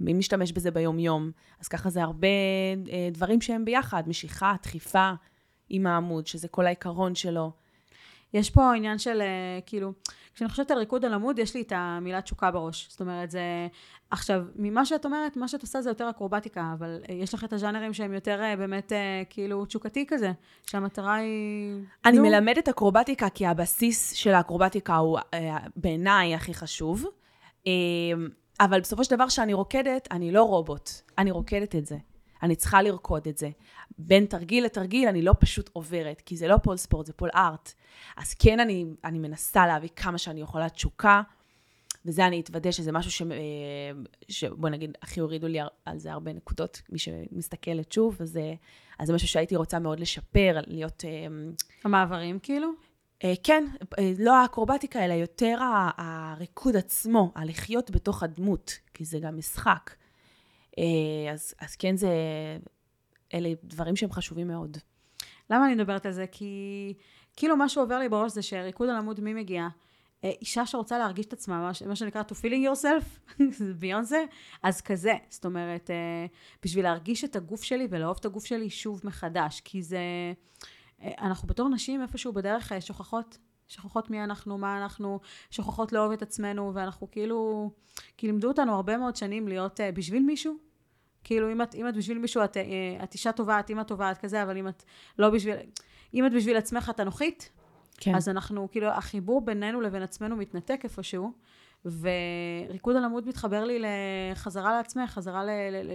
[0.00, 1.30] מי משתמש בזה ביום-יום?
[1.60, 2.28] אז ככה זה הרבה
[2.84, 5.12] uh, דברים שהם ביחד, משיכה, דחיפה
[5.68, 7.52] עם העמוד, שזה כל העיקרון שלו.
[8.34, 9.92] יש פה עניין של, אה, כאילו,
[10.34, 12.88] כשאני חושבת על ריקוד על עמוד, יש לי את המילה תשוקה בראש.
[12.90, 13.40] זאת אומרת, זה...
[14.10, 17.52] עכשיו, ממה שאת אומרת, מה שאת עושה זה יותר אקרובטיקה, אבל אה, יש לך את
[17.52, 18.92] הז'אנרים שהם יותר אה, באמת,
[19.30, 20.32] כאילו, תשוקתי כזה,
[20.66, 21.82] שהמטרה היא...
[22.04, 25.18] אני נו, מלמדת אקרובטיקה כי הבסיס של האקרובטיקה הוא
[25.76, 27.04] בעיניי הכי חשוב.
[28.60, 31.96] אבל בסופו של דבר כשאני רוקדת, אני לא רובוט, אני רוקדת את זה.
[32.42, 33.50] אני צריכה לרקוד את זה.
[33.98, 37.72] בין תרגיל לתרגיל אני לא פשוט עוברת, כי זה לא pole sport, זה pole art.
[38.16, 41.22] אז כן, אני, אני מנסה להביא כמה שאני יכולה תשוקה,
[42.06, 43.22] וזה אני אתוודה שזה משהו ש...
[43.22, 43.26] אה,
[44.28, 48.54] שבוא נגיד, הכי הורידו לי על זה הרבה נקודות, מי שמסתכלת שוב, אז, אה,
[48.98, 51.04] אז זה משהו שהייתי רוצה מאוד לשפר, להיות...
[51.04, 51.26] אה,
[51.84, 52.70] המעברים, כאילו?
[53.42, 53.64] כן,
[54.18, 55.58] לא האקרובטיקה, אלא יותר
[55.96, 59.90] הריקוד עצמו, הלחיות בתוך הדמות, כי זה גם משחק.
[60.78, 62.08] אה, אז, אז כן, זה...
[63.34, 64.76] אלה דברים שהם חשובים מאוד.
[65.50, 66.26] למה אני מדברת על זה?
[66.32, 66.94] כי
[67.36, 69.68] כאילו מה שעובר לי בראש זה שריקוד על עמוד מי מגיע?
[70.24, 73.34] אה, אישה שרוצה להרגיש את עצמה, מה, מה שנקרא to feeling yourself,
[73.80, 74.18] ביונסה,
[74.62, 75.14] אז כזה.
[75.28, 76.26] זאת אומרת, אה,
[76.62, 80.00] בשביל להרגיש את הגוף שלי ולאהוב את הגוף שלי שוב מחדש, כי זה...
[81.02, 83.38] אנחנו בתור נשים איפשהו בדרך שוכחות.
[83.68, 87.70] שוכחות מי אנחנו, מה אנחנו, שוכחות לאהוב את עצמנו, ואנחנו כאילו,
[88.16, 90.65] כי לימדו אותנו הרבה מאוד שנים להיות בשביל מישהו.
[91.26, 94.10] כאילו, אם את, אם את בשביל מישהו, את, uh, את אישה טובה, את אימא טובה,
[94.10, 94.82] את כזה, אבל אם את
[95.18, 95.54] לא בשביל,
[96.14, 97.50] אם את בשביל עצמך, את אנוכית,
[97.98, 98.14] כן.
[98.14, 101.32] אז אנחנו, כאילו, החיבור בינינו לבין עצמנו מתנתק איפשהו,
[101.86, 105.48] וריקוד על עמוד מתחבר לי לחזרה לעצמך, חזרה ל...
[105.48, 105.94] ל, ל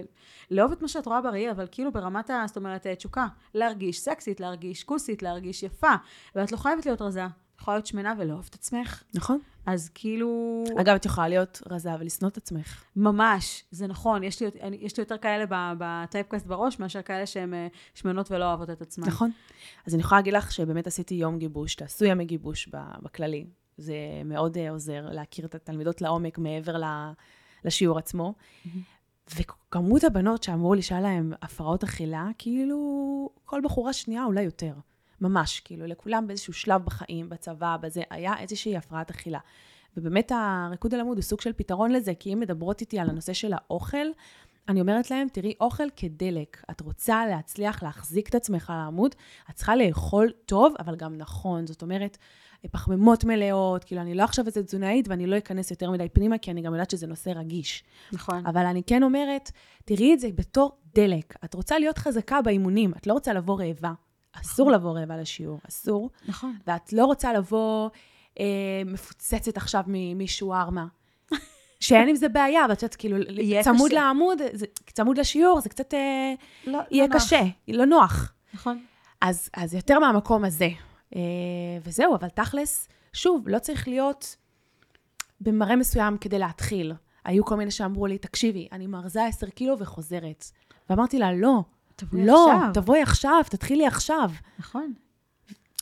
[0.50, 2.44] לאהוב את מה שאת רואה בראי, אבל כאילו ברמת ה...
[2.46, 3.26] זאת אומרת, תשוקה.
[3.54, 5.94] להרגיש סקסית, להרגיש כוסית, להרגיש יפה.
[6.34, 7.26] ואת לא חייבת להיות רזה.
[7.62, 9.02] יכולה להיות שמנה ולאהוב את עצמך.
[9.14, 9.38] נכון.
[9.66, 10.64] אז כאילו...
[10.80, 12.84] אגב, את יכולה להיות רזה ולשנוא את עצמך.
[12.96, 14.24] ממש, זה נכון.
[14.24, 18.44] יש לי, אני, יש לי יותר כאלה בטייפקאסט בראש, מאשר כאלה שהן אה, שמנות ולא
[18.44, 19.06] אוהבות את עצמן.
[19.06, 19.30] נכון.
[19.86, 22.68] אז אני יכולה להגיד לך שבאמת עשיתי יום גיבוש, תעשו ימי גיבוש
[23.02, 23.46] בכללי.
[23.78, 23.94] זה
[24.24, 26.76] מאוד אה, עוזר להכיר את התלמידות לעומק מעבר
[27.64, 28.34] לשיעור עצמו.
[29.36, 34.72] וכמות הבנות שאמרו לי שהיה להן הפרעות אכילה, כאילו, כל בחורה שנייה אולי יותר.
[35.22, 39.38] ממש, כאילו, לכולם באיזשהו שלב בחיים, בצבא, בזה, היה איזושהי הפרעת אכילה.
[39.96, 43.32] ובאמת הריקוד על עמוד הוא סוג של פתרון לזה, כי אם מדברות איתי על הנושא
[43.32, 44.06] של האוכל,
[44.68, 46.64] אני אומרת להם, תראי, אוכל כדלק.
[46.70, 49.14] את רוצה להצליח להחזיק את עצמך על העמוד,
[49.50, 51.66] את צריכה לאכול טוב, אבל גם נכון.
[51.66, 52.18] זאת אומרת,
[52.70, 56.50] פחמימות מלאות, כאילו, אני לא עכשיו איזה תזונאית ואני לא אכנס יותר מדי פנימה, כי
[56.50, 57.84] אני גם יודעת שזה נושא רגיש.
[58.12, 58.46] נכון.
[58.46, 59.50] אבל אני כן אומרת,
[59.84, 61.34] תראי את זה בתור דלק.
[61.44, 63.92] את רוצה להיות חזקה באימונים, את לא רוצה לבוא רעבה.
[64.32, 66.10] אסור לבוא רעבה לשיעור, אסור.
[66.28, 66.56] נכון.
[66.66, 67.90] ואת לא רוצה לבוא
[68.40, 68.44] אה,
[68.86, 69.84] מפוצצת עכשיו
[70.16, 70.86] משווארמה.
[71.80, 73.16] שאין עם זה בעיה, ואת יודעת, כאילו,
[73.62, 74.00] צמוד קשה.
[74.00, 76.34] לעמוד, זה, צמוד לשיעור, זה קצת אה,
[76.66, 77.22] לא, יהיה לא נוח.
[77.22, 78.32] קשה, לא נוח.
[78.54, 78.84] נכון.
[79.20, 80.68] אז, אז יותר מהמקום הזה.
[81.16, 81.20] אה,
[81.84, 84.36] וזהו, אבל תכלס, שוב, לא צריך להיות
[85.40, 86.92] במראה מסוים כדי להתחיל.
[87.24, 90.44] היו כל מיני שאמרו לי, תקשיבי, אני מרזה 10 קילו וחוזרת.
[90.90, 91.62] ואמרתי לה, לא,
[91.96, 92.70] תבואי לא, עכשיו.
[92.74, 94.30] תבואי עכשיו, תתחילי עכשיו.
[94.58, 94.92] נכון.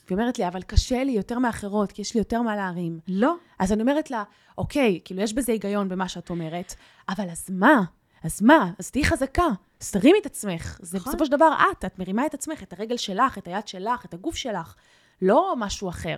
[0.07, 3.01] והיא אומרת לי, אבל קשה לי יותר מאחרות, כי יש לי יותר מה להרים.
[3.09, 3.35] לא.
[3.59, 4.25] אז אני אומרת לה,
[4.59, 6.75] אוקיי, כאילו, יש בזה היגיון במה שאת אומרת,
[7.09, 7.83] אבל אז מה?
[8.23, 8.73] אז מה?
[8.79, 9.47] אז תהיי חזקה,
[9.81, 10.79] אז תרימי את עצמך.
[10.83, 11.13] זה נכון.
[11.13, 14.15] בסופו של דבר את, את מרימה את עצמך, את הרגל שלך, את היד שלך, את
[14.15, 14.75] הגוף שלך,
[15.23, 16.17] לא משהו אחר.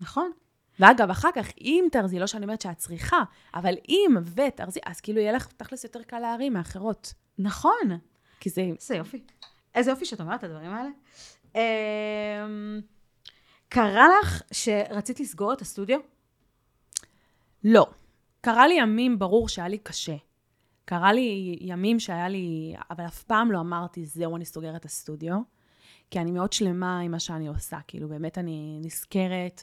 [0.00, 0.30] נכון.
[0.80, 3.22] ואגב, אחר כך, אם תרזי, לא שאני אומרת שאת צריכה,
[3.54, 7.14] אבל אם ותרזי, אז כאילו יהיה לך תכלס יותר קל להרים מאחרות.
[7.38, 7.98] נכון.
[8.40, 8.62] כי זה...
[8.62, 9.22] איזה יופי.
[9.74, 10.90] איזה יופי שאת אומרת את הדברים האלה.
[11.54, 12.80] אמ,
[13.68, 15.98] קרה לך שרצית לסגור את הסטודיו?
[17.64, 17.86] לא.
[18.40, 20.16] קרה לי ימים, ברור שהיה לי קשה.
[20.84, 25.38] קרה לי ימים שהיה לי, אבל אף פעם לא אמרתי, זהו, אני סוגרת את הסטודיו,
[26.10, 27.78] כי אני מאוד שלמה עם מה שאני עושה.
[27.86, 29.62] כאילו, באמת אני נזכרת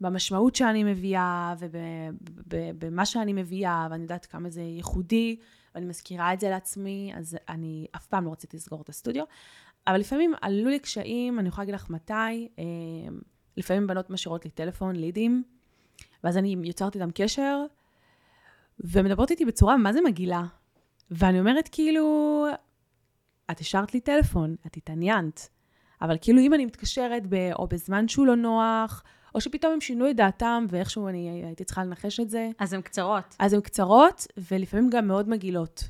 [0.00, 1.54] במשמעות שאני מביאה,
[2.50, 5.36] ובמה שאני מביאה, ואני יודעת כמה זה ייחודי,
[5.74, 9.24] ואני מזכירה את זה לעצמי, אז אני אף פעם לא רציתי לסגור את הסטודיו.
[9.86, 12.64] אבל לפעמים עלו לי קשיים, אני יכולה להגיד לך מתי, אה,
[13.56, 15.42] לפעמים בנות משאירות לי טלפון, לידים,
[16.24, 17.64] ואז אני יוצרת איתם קשר,
[18.80, 20.42] ומדברות איתי בצורה מה זה מגעילה.
[21.10, 22.46] ואני אומרת, כאילו,
[23.50, 25.48] את השארת לי טלפון, את התעניינת.
[26.02, 29.02] אבל כאילו, אם אני מתקשרת ב, או בזמן שהוא לא נוח,
[29.34, 32.50] או שפתאום הם שינו את דעתם, ואיכשהו אני הייתי צריכה לנחש את זה.
[32.58, 33.36] אז הן קצרות.
[33.38, 35.84] אז הן קצרות, ולפעמים גם מאוד מגעילות.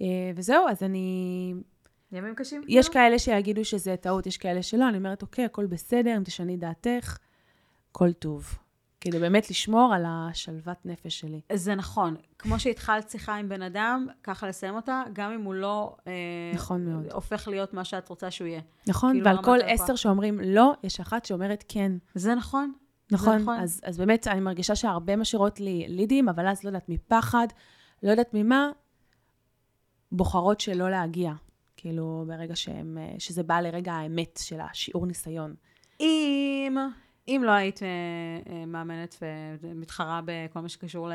[0.00, 1.54] אה, וזהו, אז אני...
[2.12, 2.62] ימים קשים?
[2.68, 2.92] יש כאילו?
[2.92, 7.18] כאלה שיגידו שזה טעות, יש כאלה שלא, אני אומרת, אוקיי, הכל בסדר, אם תשני דעתך,
[7.92, 8.58] כל טוב.
[9.04, 11.40] כדי באמת לשמור על השלוות נפש שלי.
[11.52, 12.16] זה נכון.
[12.38, 15.96] כמו שהתחלת שיחה עם בן אדם, ככה לסיים אותה, גם אם הוא לא...
[16.06, 16.12] אה,
[16.54, 17.12] נכון מאוד.
[17.12, 18.60] הופך להיות מה שאת רוצה שהוא יהיה.
[18.86, 21.92] נכון, כאילו ועל כל עשר שאומרים לא, יש אחת שאומרת כן.
[22.14, 22.72] זה נכון.
[23.12, 23.58] נכון, זה נכון.
[23.58, 27.46] אז, אז באמת אני מרגישה שהרבה משאירות לי לידים, אבל אז לא יודעת מפחד,
[28.02, 28.70] לא יודעת ממה,
[30.12, 31.32] בוחרות שלא להגיע.
[31.76, 35.54] כאילו, ברגע שהם, אה, שזה בא לרגע האמת של השיעור ניסיון.
[36.00, 36.76] אם...
[37.28, 37.88] אם לא היית אה,
[38.52, 39.16] אה, מאמנת
[39.60, 41.08] ומתחרה בכל מה שקשור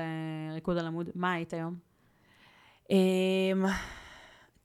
[0.49, 1.75] לריקוד על עמוד, מה היית היום?
[2.89, 3.65] אמ,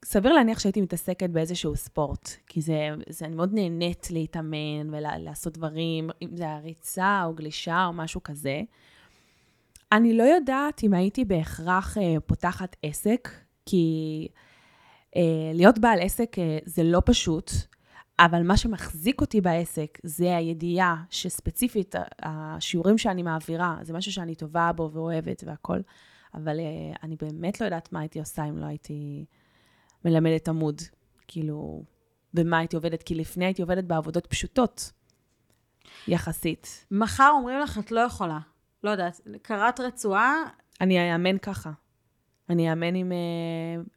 [0.04, 6.10] סביר להניח שהייתי מתעסקת באיזשהו ספורט, כי זה, זה, אני מאוד נהנית להתאמן ולעשות דברים,
[6.22, 8.62] אם זה הריצה או גלישה או משהו כזה.
[9.92, 13.28] אני לא יודעת אם הייתי בהכרח אה, פותחת עסק,
[13.66, 14.28] כי
[15.16, 17.50] אה, להיות בעל עסק אה, זה לא פשוט.
[18.18, 24.72] אבל מה שמחזיק אותי בעסק זה הידיעה שספציפית השיעורים שאני מעבירה, זה משהו שאני טובה
[24.72, 25.82] בו ואוהבת והכול,
[26.34, 29.24] אבל uh, אני באמת לא יודעת מה הייתי עושה אם לא הייתי
[30.04, 30.82] מלמדת עמוד,
[31.28, 31.84] כאילו,
[32.34, 34.92] במה הייתי עובדת, כי לפני הייתי עובדת בעבודות פשוטות,
[36.08, 36.86] יחסית.
[36.90, 38.38] מחר אומרים לך, את לא יכולה.
[38.84, 40.34] לא יודעת, קראת רצועה...
[40.80, 41.70] אני אאמן ככה.
[42.50, 43.88] אני אאמן עם uh,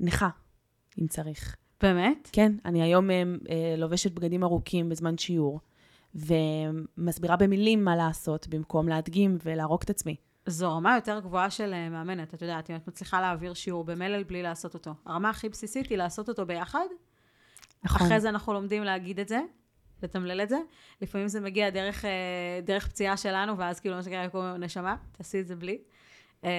[0.00, 0.28] נכה,
[1.00, 1.56] אם צריך.
[1.82, 2.28] באמת?
[2.32, 5.60] כן, אני היום אה, אה, לובשת בגדים ארוכים בזמן שיעור,
[6.14, 10.16] ומסבירה במילים מה לעשות, במקום להדגים ולהרוג את עצמי.
[10.46, 14.22] זו רמה יותר גבוהה של אה, מאמנת, את יודעת, אם את מצליחה להעביר שיעור במלל
[14.22, 14.94] בלי לעשות אותו.
[15.06, 16.86] הרמה הכי בסיסית היא לעשות אותו ביחד.
[17.84, 18.06] נכון.
[18.06, 19.40] אחרי זה אנחנו לומדים להגיד את זה,
[20.02, 20.58] לתמלל את זה.
[21.02, 22.10] לפעמים זה מגיע דרך, אה,
[22.64, 25.78] דרך פציעה שלנו, ואז כאילו מה שקרה, קוראים נשמה, תעשי את זה בלי.
[26.44, 26.50] אה,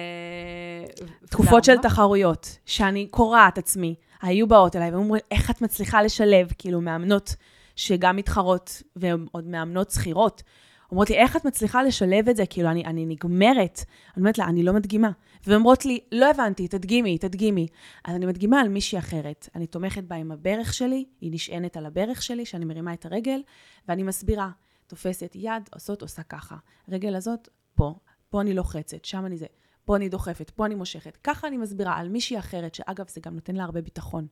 [1.26, 6.80] תקופות של תחרויות, שאני קורעת עצמי, היו באות אליי ואומרים, איך את מצליחה לשלב, כאילו,
[6.80, 7.36] מאמנות
[7.76, 10.42] שגם מתחרות, והן עוד מאמנות שכירות.
[10.90, 12.46] אומרות לי, איך את מצליחה לשלב את זה?
[12.46, 13.84] כאילו, אני, אני נגמרת.
[14.14, 15.10] אני אומרת לה, אני לא מדגימה.
[15.46, 17.66] והן אומרות לי, לא הבנתי, תדגימי, תדגימי.
[18.04, 19.48] אז אני מדגימה על מישהי אחרת.
[19.54, 23.42] אני תומכת בה עם הברך שלי, היא נשענת על הברך שלי, שאני מרימה את הרגל,
[23.88, 24.50] ואני מסבירה.
[24.86, 26.56] תופסת יד, עושות, עושה ככה.
[26.88, 27.94] רגל הזאת, פה.
[28.30, 29.46] פה אני לוחצת, שם אני זה.
[29.84, 31.18] פה אני דוחפת, פה אני מושכת.
[31.24, 34.26] ככה אני מסבירה על מישהי אחרת, שאגב, זה גם נותן לה הרבה ביטחון.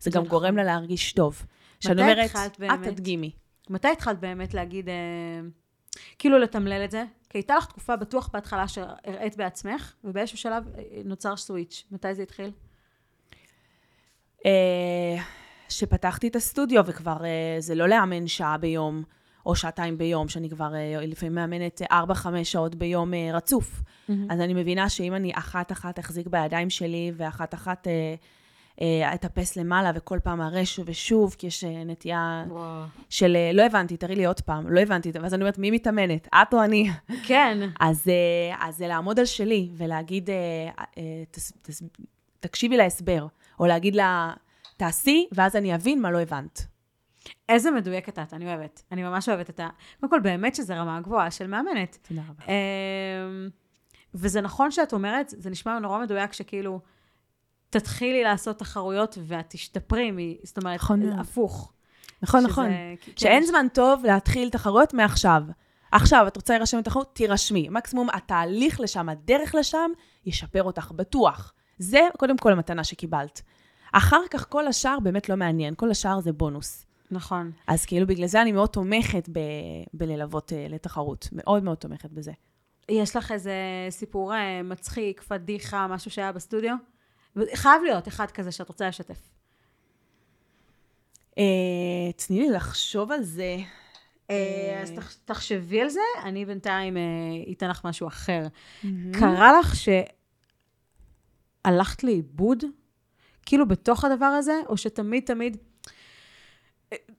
[0.00, 0.30] זה גם נכון.
[0.30, 1.42] גורם לה להרגיש טוב.
[1.80, 2.30] שאני אומרת,
[2.74, 3.30] את תדגימי.
[3.70, 4.94] מתי התחלת באמת להגיד, אה,
[6.18, 7.04] כאילו לתמלל את זה?
[7.30, 11.84] כי הייתה לך תקופה בטוח בהתחלה שהראית בעצמך, ובאיזשהו שלב אה, נוצר סוויץ'.
[11.90, 12.50] מתי זה התחיל?
[14.46, 15.22] אה,
[15.68, 19.02] שפתחתי את הסטודיו, וכבר אה, זה לא לאמן שעה ביום.
[19.46, 21.94] או שעתיים ביום, שאני כבר אה, לפעמים מאמנת 4-5
[22.44, 23.80] שעות ביום אה, רצוף.
[23.80, 24.12] Mm-hmm.
[24.30, 28.14] אז אני מבינה שאם אני אחת-אחת אחזיק בידיים שלי, ואחת-אחת אה,
[28.80, 32.84] אה, אטפס למעלה, וכל פעם אראה שוב ושוב, כי יש אה, נטייה וואו.
[33.10, 36.28] של לא הבנתי, תראי לי עוד פעם, לא הבנתי, ואז אני אומרת, מי מתאמנת?
[36.28, 36.90] את או אני?
[37.26, 37.58] כן.
[37.80, 40.30] אז, אה, אז זה לעמוד על שלי, ולהגיד,
[41.30, 41.82] תס, תס,
[42.40, 43.26] תקשיבי להסבר,
[43.60, 44.32] או להגיד לה,
[44.76, 46.66] תעשי, ואז אני אבין מה לא הבנת.
[47.48, 48.82] איזה מדויקת את, אני אוהבת.
[48.92, 49.68] אני ממש אוהבת את ה...
[50.00, 51.98] קודם כל, באמת שזו רמה גבוהה של מאמנת.
[52.08, 52.44] תודה רבה.
[52.44, 53.48] אמ,
[54.14, 56.80] וזה נכון שאת אומרת, זה נשמע נורא מדויק שכאילו,
[57.70, 61.72] תתחילי לעשות תחרויות ואת תשתפרי, זאת אומרת, נכון הפוך.
[62.22, 62.66] נכון, שזה, נכון.
[63.00, 63.12] כן.
[63.16, 65.42] שאין זמן טוב להתחיל תחרויות מעכשיו.
[65.92, 67.14] עכשיו, את רוצה להירשם לתחרות?
[67.14, 67.68] תירשמי.
[67.68, 69.90] מקסימום התהליך לשם, הדרך לשם,
[70.26, 71.52] ישפר אותך, בטוח.
[71.78, 73.42] זה קודם כל המתנה שקיבלת.
[73.92, 76.86] אחר כך כל השאר באמת לא מעניין, כל השאר זה בונוס.
[77.10, 77.52] נכון.
[77.66, 79.40] אז כאילו בגלל זה אני מאוד תומכת ב-
[79.94, 81.28] בללוות uh, לתחרות.
[81.32, 82.32] מאוד מאוד תומכת בזה.
[82.88, 83.54] יש לך איזה
[83.90, 86.74] סיפור uh, מצחיק, פדיחה, משהו שהיה בסטודיו?
[87.54, 89.28] חייב להיות אחד כזה שאת רוצה לשתף.
[91.30, 91.36] Uh,
[92.16, 93.56] תני לי לחשוב על זה.
[94.82, 96.96] אז תח, תחשבי על זה, אני בינתיים
[97.52, 98.46] אתן לך משהו אחר.
[99.12, 99.88] קרה לך ש...
[101.64, 102.64] הלכת לאיבוד?
[103.46, 105.56] כאילו בתוך הדבר הזה, או שתמיד תמיד...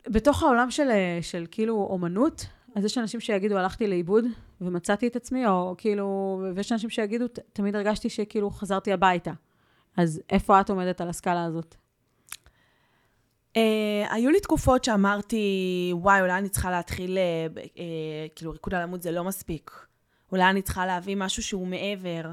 [0.07, 0.89] בתוך העולם של,
[1.21, 4.25] של כאילו אומנות, אז יש אנשים שיגידו, הלכתי לאיבוד
[4.61, 9.31] ומצאתי את עצמי, או כאילו, ויש אנשים שיגידו, תמיד הרגשתי שכאילו חזרתי הביתה.
[9.97, 11.75] אז איפה את עומדת על הסקאלה הזאת?
[13.57, 13.57] Uh,
[14.09, 17.79] היו לי תקופות שאמרתי, וואי, אולי אני צריכה להתחיל, uh, uh,
[18.35, 19.71] כאילו, ריקוד על עמוד זה לא מספיק.
[20.31, 22.31] אולי אני צריכה להביא משהו שהוא מעבר.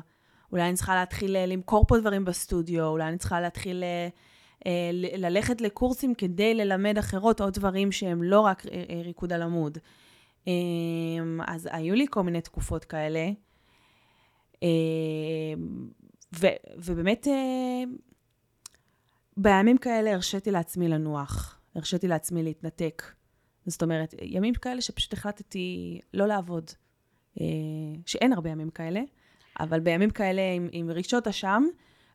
[0.53, 4.19] אולי אני צריכה להתחיל uh, למכור פה דברים בסטודיו, אולי אני צריכה להתחיל uh,
[4.93, 8.71] ללכת לקורסים כדי ללמד אחרות עוד דברים שהם לא רק uh, uh,
[9.05, 9.79] ריקוד על עמוד.
[11.47, 13.31] אז היו לי כל מיני תקופות כאלה.
[16.41, 17.27] ו- ובאמת,
[19.37, 23.03] בימים כאלה הרשיתי לעצמי לנוח, הרשיתי לעצמי להתנתק.
[23.67, 26.71] זאת אומרת, ימים כאלה שפשוט החלטתי לא לעבוד.
[27.41, 27.47] אה,
[28.07, 29.01] שאין הרבה ימים כאלה,
[29.61, 31.65] אבל בימים כאלה עם, עם רגשות אשם,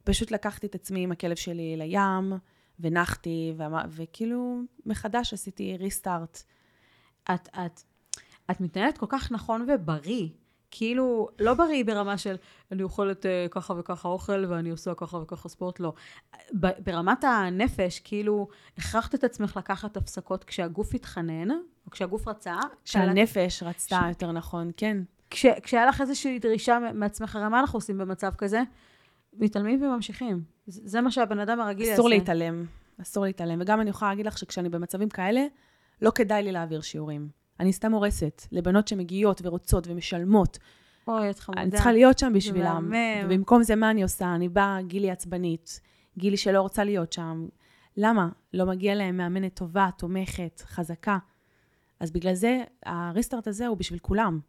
[0.04, 2.34] פשוט לקחתי את עצמי עם הכלב שלי לים,
[2.80, 6.44] ונחתי, ואמר, וכאילו מחדש עשיתי ריסטארט.
[7.24, 7.82] את, את,
[8.52, 10.30] את מתנהלת כל כך נכון ובריא.
[10.76, 12.36] כאילו, לא בריא ברמה של
[12.72, 15.94] אני אוכלת uh, ככה וככה אוכל ואני עושה ככה וככה ספורט, לא.
[16.54, 22.56] ברמת הנפש, כאילו, הכרחת את עצמך לקחת הפסקות כשהגוף התחנן, או כשהגוף רצה.
[22.86, 23.64] כשהנפש.
[23.64, 24.10] רצתה, ש...
[24.10, 24.98] יותר נכון, כן.
[25.30, 28.62] כש, כשהיה לך איזושהי דרישה מעצמך, הרי מה אנחנו עושים במצב כזה?
[29.40, 30.44] מתעלמים וממשיכים.
[30.68, 31.94] זה מה שהבן אדם הרגיל יעשה.
[31.94, 32.66] אסור להתעלם,
[33.02, 33.62] אסור להתעלם.
[33.62, 35.46] וגם אני יכולה להגיד לך שכשאני במצבים כאלה,
[36.02, 37.30] לא כדאי לי להעביר שיעורים.
[37.60, 40.60] אני סתם הורסת לבנות שמגיעות ורוצות ומשלמות.
[41.08, 41.62] אוי, את חמודה.
[41.62, 42.92] אני צריכה להיות שם בשבילם.
[43.26, 44.36] ובמקום זה, מה אני עושה?
[44.36, 45.82] אני באה, גילי עצבנית,
[46.18, 47.48] גילי שלא רוצה להיות שם.
[47.98, 48.30] למה?
[48.54, 51.18] לא מגיע להם מאמנת טובה, תומכת, חזקה.
[52.00, 54.40] אז בגלל זה, הריסטארט הזה הוא בשביל כולם.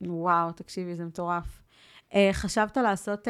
[0.00, 1.63] וואו, תקשיבי, זה מטורף.
[2.14, 3.28] Uh, חשבת לעשות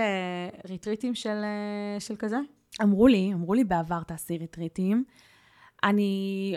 [0.68, 2.36] ריטריטים של, uh, של כזה?
[2.82, 5.04] אמרו לי, אמרו לי בעבר תעשי ריטריטים.
[5.84, 6.54] אני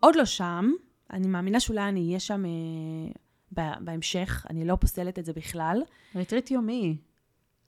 [0.00, 0.70] עוד לא שם,
[1.12, 5.82] אני מאמינה שאולי אני אהיה שם אה, בהמשך, אני לא פוסלת את זה בכלל.
[6.14, 6.96] ריטריט יומי.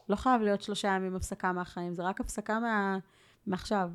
[0.09, 2.99] לא חייב להיות שלושה ימים הפסקה מהחיים, זה רק הפסקה מה...
[3.47, 3.91] מעכשיו.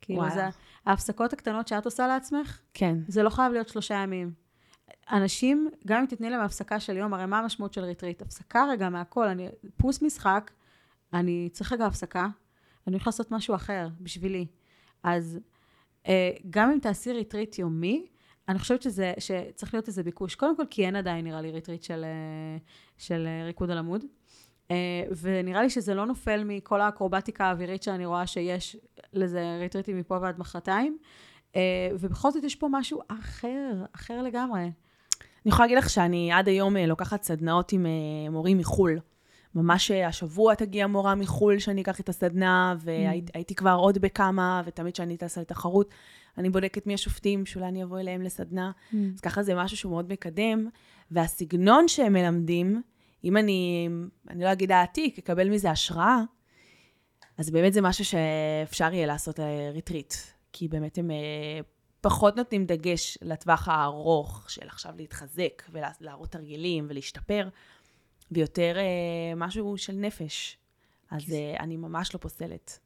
[0.00, 0.48] כאילו, זה
[0.86, 2.98] ההפסקות הקטנות שאת עושה לעצמך, כן.
[3.08, 4.32] זה לא חייב להיות שלושה ימים.
[5.10, 8.22] אנשים, גם אם תתני להם הפסקה של יום, הרי מה המשמעות של ריטריט?
[8.22, 10.50] הפסקה רגע מהכל, אני פוס משחק,
[11.12, 12.28] אני צריך רגע הפסקה,
[12.86, 14.46] אני הולך לעשות משהו אחר בשבילי.
[15.02, 15.38] אז
[16.08, 18.06] אה, גם אם תעשי ריטריט יומי,
[18.48, 20.34] אני חושבת שזה, שצריך להיות איזה ביקוש.
[20.34, 22.58] קודם כל, כי אין עדיין, נראה לי, ריטריט של, אה,
[22.98, 24.04] של אה, ריקוד על עמוד.
[24.70, 28.76] אה, ונראה לי שזה לא נופל מכל האקרובטיקה האווירית שאני רואה שיש
[29.12, 30.98] לזה ריטריטים מפה ועד מחרתיים.
[31.92, 34.62] ובכל זאת יש פה משהו אחר, אחר לגמרי.
[34.62, 34.72] אני
[35.46, 37.86] יכולה להגיד לך שאני עד היום לוקחת סדנאות עם
[38.30, 38.98] מורים מחו"ל.
[39.54, 43.56] ממש השבוע תגיע מורה מחו"ל שאני אקח את הסדנה, והייתי mm.
[43.56, 45.94] כבר עוד בכמה, ותמיד כשאני טסה לתחרות,
[46.38, 48.70] אני בודקת מי השופטים, שאולי אני אבוא אליהם לסדנה.
[48.92, 48.96] Mm.
[49.14, 50.68] אז ככה זה משהו שהוא מאוד מקדם.
[51.10, 52.82] והסגנון שהם מלמדים,
[53.24, 53.88] אם אני,
[54.30, 56.22] אני לא אגיד אעתיק, אקבל מזה השראה,
[57.38, 59.40] אז באמת זה משהו שאפשר יהיה לעשות
[59.72, 60.14] ריטריט.
[60.52, 61.60] אה, כי באמת הם אה,
[62.00, 67.48] פחות נותנים דגש לטווח הארוך של עכשיו להתחזק ולהראות תרגילים ולהשתפר,
[68.30, 70.58] ויותר אה, משהו של נפש.
[71.10, 72.78] אז אני ממש לא פוסלת.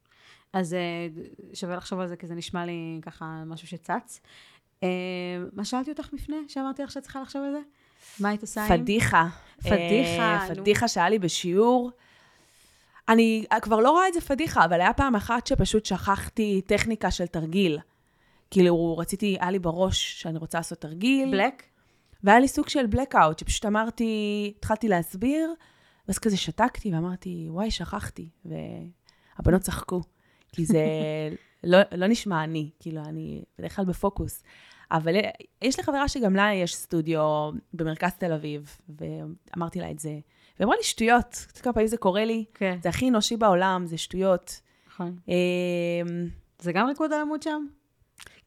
[0.53, 1.07] אז אה,
[1.53, 4.21] שווה לחשוב על זה, כי זה נשמע לי ככה משהו שצץ.
[4.83, 4.89] אה,
[5.53, 7.59] מה שאלתי אותך לפני, שאמרתי לך שאת צריכה לחשוב על זה?
[8.19, 8.77] מה היית עושה עם?
[8.77, 9.27] פדיחה.
[9.59, 10.47] פדיחה.
[10.55, 11.91] פדיחה שהיה לי בשיעור.
[13.09, 17.27] אני כבר לא רואה את זה פדיחה, אבל היה פעם אחת שפשוט שכחתי טכניקה של
[17.27, 17.79] תרגיל.
[18.51, 21.31] כאילו, רציתי, היה לי בראש שאני רוצה לעשות תרגיל.
[21.31, 21.63] בלק?
[22.23, 25.53] והיה לי סוג של בלקאוט, שפשוט אמרתי, התחלתי להסביר,
[26.07, 28.29] ואז כזה שתקתי ואמרתי, וואי, שכחתי.
[28.45, 30.01] והבנות צחקו.
[30.51, 30.83] כי זה
[31.63, 34.43] לא, לא נשמע אני, כאילו, אני בדרך כלל בפוקוס.
[34.91, 35.15] אבל
[35.61, 40.19] יש לי חברה שגם לה יש סטודיו במרכז תל אביב, ואמרתי לה את זה.
[40.59, 41.25] והיא אמרה לי, שטויות.
[41.31, 42.45] את יודעת כמה פעמים זה קורה לי?
[42.53, 42.77] כן.
[42.83, 44.61] זה הכי אנושי בעולם, זה שטויות.
[44.87, 45.15] נכון.
[45.27, 46.27] אמ,
[46.59, 47.65] זה גם ריקוד על עמוד שם?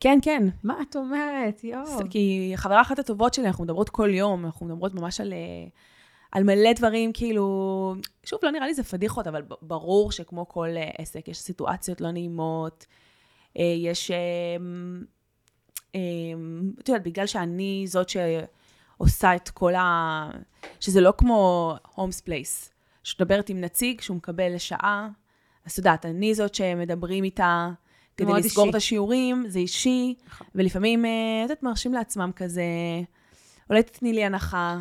[0.01, 0.49] כן, כן.
[0.65, 1.65] מה את אומרת?
[1.65, 2.01] יואו.
[2.11, 5.33] כי חברה אחת הטובות שלי, אנחנו מדברות כל יום, אנחנו מדברות ממש על...
[5.33, 5.69] אה,
[6.33, 10.91] על מלא דברים, כאילו, שוב, לא נראה לי זה פדיחות, אבל ברור שכמו כל אה,
[10.99, 12.87] עסק, יש סיטואציות לא נעימות,
[13.59, 14.57] אה, יש, אה,
[16.81, 18.09] את יודעת, בגלל שאני זאת
[19.01, 20.31] שעושה את כל ה...
[20.81, 22.71] שזה לא כמו הולמס פלייס,
[23.03, 25.09] שאת עם נציג שהוא מקבל לשעה,
[25.67, 27.71] אז את יודעת, אני זאת שמדברים איתה
[28.17, 28.71] כדי לסגור אישי.
[28.71, 30.47] את השיעורים, זה אישי, נכון.
[30.55, 32.63] ולפעמים, את יודעת, מרשים לעצמם כזה,
[33.71, 34.79] אולי תתני לי הנחה.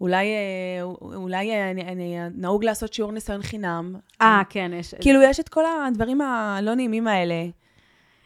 [0.00, 3.96] אולי, אה, אולי אה, אני, אני, נהוג לעשות שיעור ניסיון חינם.
[4.22, 4.94] אה, כן, יש...
[5.00, 7.46] כאילו, יש את כל הדברים הלא נעימים האלה.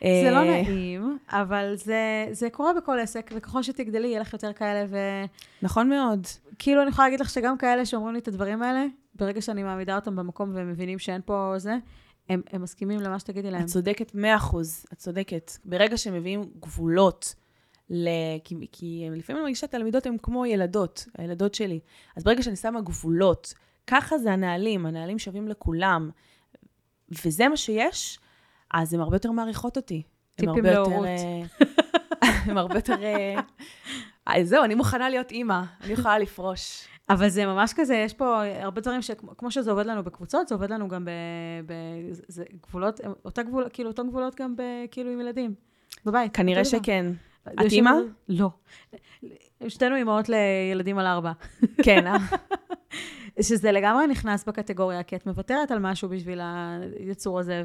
[0.03, 4.53] זה לא אה, נעים, אבל זה, זה קורה בכל עסק, וככל שתגדלי, יהיה לך יותר
[4.53, 4.87] כאלה,
[5.63, 6.27] נכון מאוד.
[6.53, 9.97] וכאילו, אני יכולה להגיד לך שגם כאלה שאומרים לי את הדברים האלה, ברגע שאני מעמידה
[9.97, 11.77] אותם במקום והם מבינים שאין פה זה,
[12.29, 13.63] הם, הם מסכימים למה שתגידי להם.
[13.63, 15.53] את צודקת מאה אחוז, את צודקת.
[15.65, 17.35] ברגע שמביאים גבולות,
[17.91, 18.09] ל...
[18.45, 21.81] כי, כי לפעמים אני מרגישה תלמידות הן כמו ילדות, הילדות שלי.
[22.17, 23.55] אז ברגע שאני שמה גבולות,
[23.87, 26.11] ככה זה הנהלים, הנהלים שווים לכולם,
[27.25, 28.19] וזה מה שיש,
[28.73, 30.03] אז הן הרבה יותר מעריכות אותי.
[30.35, 31.07] טיפים להורות.
[31.07, 31.43] אה,
[32.47, 33.03] הן הרבה יותר...
[33.03, 33.41] אה,
[34.29, 36.89] אה, זהו, אני מוכנה להיות אימא, אני יכולה לפרוש.
[37.11, 40.71] אבל זה ממש כזה, יש פה הרבה דברים שכמו שזה עובד לנו בקבוצות, זה עובד
[40.71, 41.11] לנו גם ב...
[41.67, 41.73] ב
[42.11, 45.55] זה, זה גבולות, אותה גבול, כאילו, אותן גבולות גם ב, כאילו עם ילדים,
[46.05, 46.37] בבית.
[46.37, 46.65] כנראה.
[46.65, 47.07] שכן.
[47.49, 47.93] את אימא?
[48.29, 48.51] לא.
[49.69, 51.33] שתינו אימהות לילדים על ארבע.
[51.83, 52.17] כן, אה?
[53.41, 56.41] שזה לגמרי נכנס בקטגוריה, כי את מוותרת על משהו בשביל
[56.99, 57.65] היצור הזה,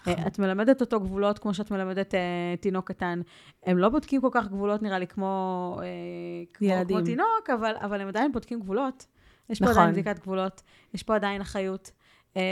[0.00, 0.24] נכון.
[0.24, 3.20] ואת מלמדת אותו גבולות כמו שאת מלמדת אה, תינוק קטן.
[3.66, 5.86] הם לא בודקים כל כך גבולות, נראה לי, כמו, אה,
[6.54, 6.68] כמו.
[6.88, 9.06] כמו תינוק, אבל, אבל הם עדיין בודקים גבולות.
[9.50, 9.76] יש פה נכון.
[9.76, 10.62] עדיין בדיקת גבולות,
[10.94, 11.90] יש פה עדיין אחריות.
[12.36, 12.42] אה,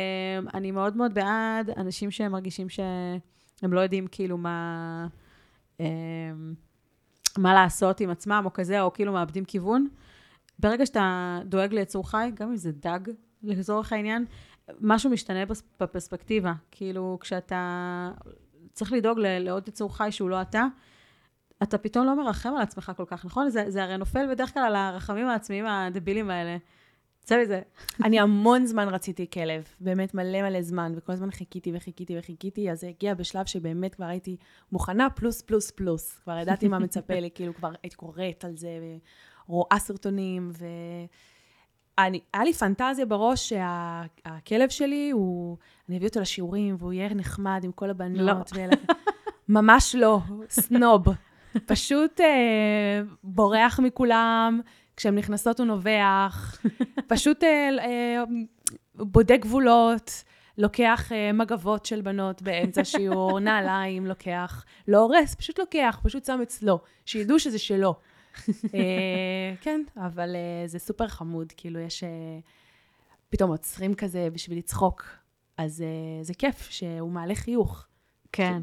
[0.54, 5.06] אני מאוד מאוד בעד אנשים שהם מרגישים שהם לא יודעים כאילו מה...
[5.80, 5.86] אה,
[7.38, 9.88] מה לעשות עם עצמם, או כזה, או כאילו מאבדים כיוון.
[10.58, 13.00] ברגע שאתה דואג ליצור חי, גם אם זה דג,
[13.42, 14.24] לצורך העניין,
[14.80, 15.44] משהו משתנה
[15.80, 16.52] בפרספקטיבה.
[16.70, 18.10] כאילו, כשאתה
[18.72, 20.64] צריך לדאוג לעוד יצור חי שהוא לא אתה,
[21.62, 23.50] אתה פתאום לא מרחם על עצמך כל כך, נכון?
[23.50, 26.56] זה, זה הרי נופל בדרך כלל על הרחמים העצמיים הדבילים האלה.
[27.20, 27.60] צא מזה.
[28.06, 32.80] אני המון זמן רציתי כלב, באמת מלא מלא זמן, וכל הזמן חיכיתי וחיכיתי וחיכיתי, אז
[32.80, 34.36] זה הגיע בשלב שבאמת כבר הייתי
[34.72, 36.18] מוכנה פלוס פלוס פלוס.
[36.18, 38.68] כבר ידעתי מה מצפה לי, כאילו כבר הייתי קוראת על זה,
[39.48, 40.66] ורואה סרטונים, ו...
[41.98, 45.56] אני, היה לי פנטזיה בראש שהכלב שלי, הוא,
[45.88, 48.52] אני אביא אותו לשיעורים, והוא יהיה נחמד עם כל הבנות.
[48.52, 48.58] לא.
[48.60, 48.76] ואלה-
[49.48, 50.18] ממש לא,
[50.48, 51.04] סנוב.
[51.66, 52.26] פשוט אה,
[53.24, 54.60] בורח מכולם,
[54.96, 56.58] כשהן נכנסות הוא נובח,
[57.06, 58.22] פשוט אה, אה,
[58.94, 60.24] בודק גבולות,
[60.58, 66.40] לוקח אה, מגבות של בנות באמצע שיעור, נעליים לוקח, לא הורס, פשוט לוקח, פשוט שם
[66.42, 67.94] אצלו, שידעו שזה שלו.
[68.74, 72.04] אה, כן, אבל אה, זה סופר חמוד, כאילו יש...
[72.04, 72.08] אה,
[73.28, 75.04] פתאום עוצרים כזה בשביל לצחוק,
[75.56, 75.84] אז
[76.22, 77.86] זה כיף שהוא מעלה חיוך.
[78.32, 78.62] כן.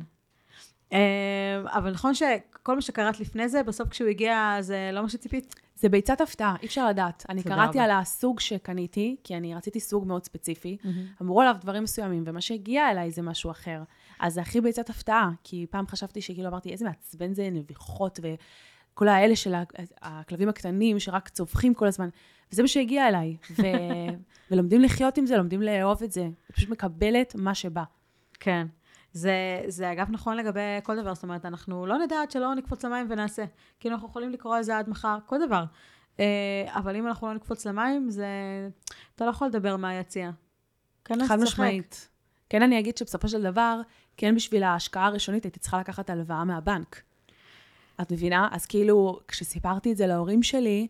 [1.65, 5.55] אבל נכון שכל מה שקראת לפני זה, בסוף כשהוא הגיע, זה לא מה שציפית?
[5.75, 7.25] זה ביצת הפתעה, אי אפשר לדעת.
[7.29, 7.83] אני קראתי רבה.
[7.83, 10.77] על הסוג שקניתי, כי אני רציתי סוג מאוד ספציפי.
[11.21, 13.83] אמרו עליו דברים מסוימים, ומה שהגיע אליי זה משהו אחר.
[14.19, 18.19] אז זה הכי ביצת הפתעה, כי פעם חשבתי שכאילו אמרתי, איזה מעצבן זה נביחות,
[18.93, 19.53] וכל האלה של
[20.01, 22.09] הכלבים הקטנים שרק צווחים כל הזמן.
[22.51, 23.37] וזה מה שהגיע אליי.
[23.51, 23.61] ו...
[24.51, 26.27] ולומדים לחיות עם זה, לומדים לאהוב את זה.
[26.53, 27.83] פשוט מקבלת מה שבא.
[28.39, 28.67] כן.
[29.13, 32.85] זה, זה אגב נכון לגבי כל דבר, זאת אומרת, אנחנו לא נדע עד שלא נקפוץ
[32.85, 33.45] למים ונעשה.
[33.79, 35.63] כאילו, אנחנו יכולים לקרוא על זה עד מחר, כל דבר.
[36.19, 36.25] אה,
[36.67, 38.27] אבל אם אנחנו לא נקפוץ למים, זה...
[39.15, 40.31] אתה לא יכול לדבר מהיציע.
[41.05, 41.39] כנס, חד.
[41.39, 42.09] משמעית.
[42.49, 43.81] כן, אני אגיד שבסופו של דבר,
[44.17, 47.01] כן בשביל ההשקעה הראשונית הייתי צריכה לקחת הלוואה מהבנק.
[48.01, 48.47] את מבינה?
[48.51, 50.87] אז כאילו, כשסיפרתי את זה להורים שלי,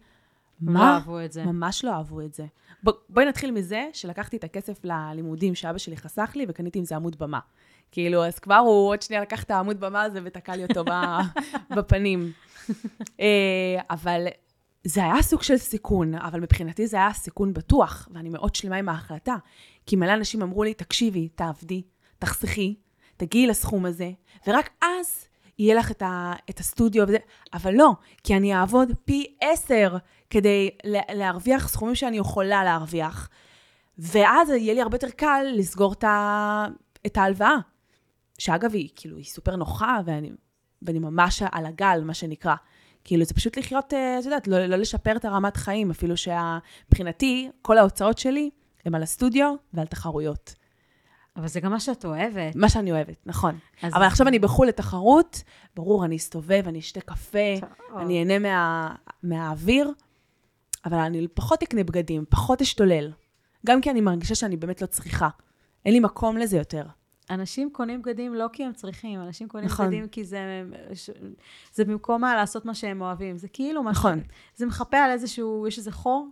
[0.62, 0.94] הם לא מה?
[0.94, 1.44] אהבו את זה.
[1.44, 2.46] ממש לא אהבו את זה.
[2.86, 6.96] ב- בואי נתחיל מזה שלקחתי את הכסף ללימודים שאבא שלי חסך לי וקניתי עם זה
[6.96, 7.40] עמוד במה.
[7.92, 10.84] כאילו, אז כבר הוא עוד שנייה לקח את העמוד במה הזה ותקע לי אותו
[11.78, 12.32] בפנים.
[13.20, 14.26] אה, אבל
[14.84, 18.90] זה היה סוג של סיכון, אבל מבחינתי זה היה סיכון בטוח, ואני מאוד שלמה עם
[18.90, 19.36] ההחלטה.
[19.86, 21.82] כי מלא אנשים אמרו לי, תקשיבי, תעבדי,
[22.20, 22.76] תחסכי,
[23.18, 24.12] תגיעי לסכום הזה,
[24.48, 25.26] ורק אז
[25.60, 27.18] יהיה לך את, ה, את הסטודיו וזה,
[27.54, 27.92] אבל לא,
[28.24, 29.98] כי אני אעבוד פי עשר
[30.30, 33.30] כדי לה- להרוויח סכומים שאני יכולה להרוויח,
[33.98, 36.66] ואז יהיה לי הרבה יותר קל לסגור את, ה,
[37.06, 37.56] את ההלוואה.
[38.38, 40.32] שאגב, היא כאילו, היא סופר נוחה, ואני,
[40.82, 42.56] ואני ממש על הגל, מה שנקרא.
[43.04, 47.50] כאילו, זה פשוט לחיות, אה, את יודעת, לא, לא לשפר את הרמת חיים, אפילו שמבחינתי,
[47.62, 48.50] כל ההוצאות שלי
[48.86, 50.56] הן על הסטודיו ועל תחרויות.
[51.36, 52.56] אבל זה גם מה שאת אוהבת.
[52.56, 53.58] מה שאני אוהבת, נכון.
[53.82, 55.44] אז- אבל עכשיו אני בחו"ל לתחרות,
[55.76, 57.98] ברור, אני אסתובב, אני אשתה קפה, טוב.
[57.98, 59.92] אני אהנה מה, מהאוויר,
[60.86, 63.12] אבל אני פחות אקנה בגדים, פחות אשתולל.
[63.66, 65.30] גם כי אני מרגישה שאני באמת לא צריכה.
[65.86, 66.86] אין לי מקום לזה יותר.
[67.30, 69.86] אנשים קונים בגדים לא כי הם צריכים, אנשים קונים נכון.
[69.86, 70.64] בגדים כי זה,
[71.74, 73.38] זה במקום מה לעשות מה שהם אוהבים.
[73.38, 74.22] זה כאילו משהו, נכון.
[74.56, 76.28] זה מחפה על איזשהו, יש איזה חור,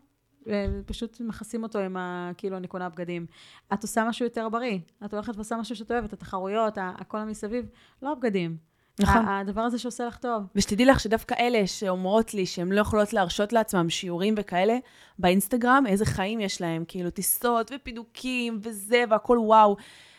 [0.48, 2.32] ופשוט מכסים אותו עם ה...
[2.38, 3.26] כאילו אני קונה בגדים.
[3.74, 4.80] את עושה משהו יותר בריא.
[5.06, 7.66] את הולכת ועושה משהו שאת אוהבת, התחרויות, הכל המסביב,
[8.02, 8.58] לא הבגדים.
[9.00, 9.28] נכון.
[9.28, 10.44] הדבר הזה שעושה לך טוב.
[10.56, 14.78] ושתדעי לך שדווקא אלה שאומרות לי שהן לא יכולות להרשות לעצמם שיעורים וכאלה,
[15.20, 19.76] באינסטגרם, איזה חיים יש להם, כאילו טיסות ופידוקים וזה והכל וואו.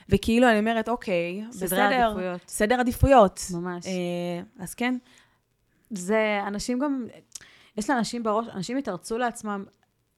[0.09, 2.41] וכאילו אני אומרת, אוקיי, סדרי בסדר, עדיפויות.
[2.49, 3.41] סדר עדיפויות.
[3.55, 3.87] ממש.
[3.87, 4.97] אה, אז כן,
[5.91, 7.07] זה, אנשים גם,
[7.77, 9.64] יש לאנשים בראש, אנשים יתרצו לעצמם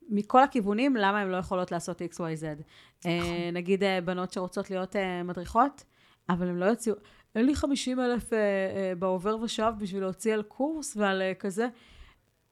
[0.09, 2.15] מכל הכיוונים למה הן לא יכולות לעשות XYZ.
[2.15, 2.63] נכון.
[3.07, 5.85] אה, נגיד אה, בנות שרוצות להיות אה, מדריכות,
[6.29, 6.95] אבל הן לא יוציאו,
[7.35, 8.31] אין לי 50 אלף
[8.99, 11.69] בעובר ושב בשביל להוציא על קורס ועל כזה.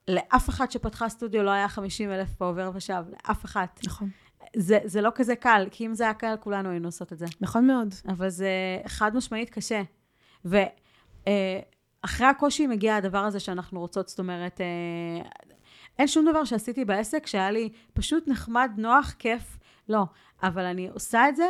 [0.09, 3.81] לאף אחת שפתחה סטודיו לא היה 50 אלף בעובר ושב, לאף אחת.
[3.87, 4.09] נכון.
[4.57, 7.27] זה, זה לא כזה קל, כי אם זה היה קל, כולנו היינו עושות את זה.
[7.41, 7.95] נכון מאוד.
[8.09, 8.51] אבל זה
[8.87, 9.83] חד משמעית קשה.
[10.45, 14.61] ואחרי הקושי מגיע הדבר הזה שאנחנו רוצות, זאת אומרת,
[15.99, 20.05] אין שום דבר שעשיתי בעסק שהיה לי פשוט נחמד, נוח, כיף, לא.
[20.43, 21.47] אבל אני עושה את זה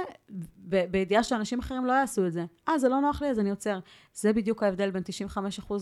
[0.68, 2.45] ב- בידיעה שאנשים אחרים לא יעשו את זה.
[2.68, 3.78] אה, זה לא נוח לי, אז אני עוצר.
[4.14, 5.38] זה בדיוק ההבדל בין 95%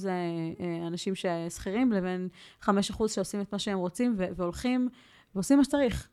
[0.07, 2.29] אה, אה, אנשים ששכירים לבין
[2.63, 2.69] 5%
[3.09, 4.89] שעושים את מה שהם רוצים ו- והולכים
[5.35, 6.09] ועושים מה שצריך.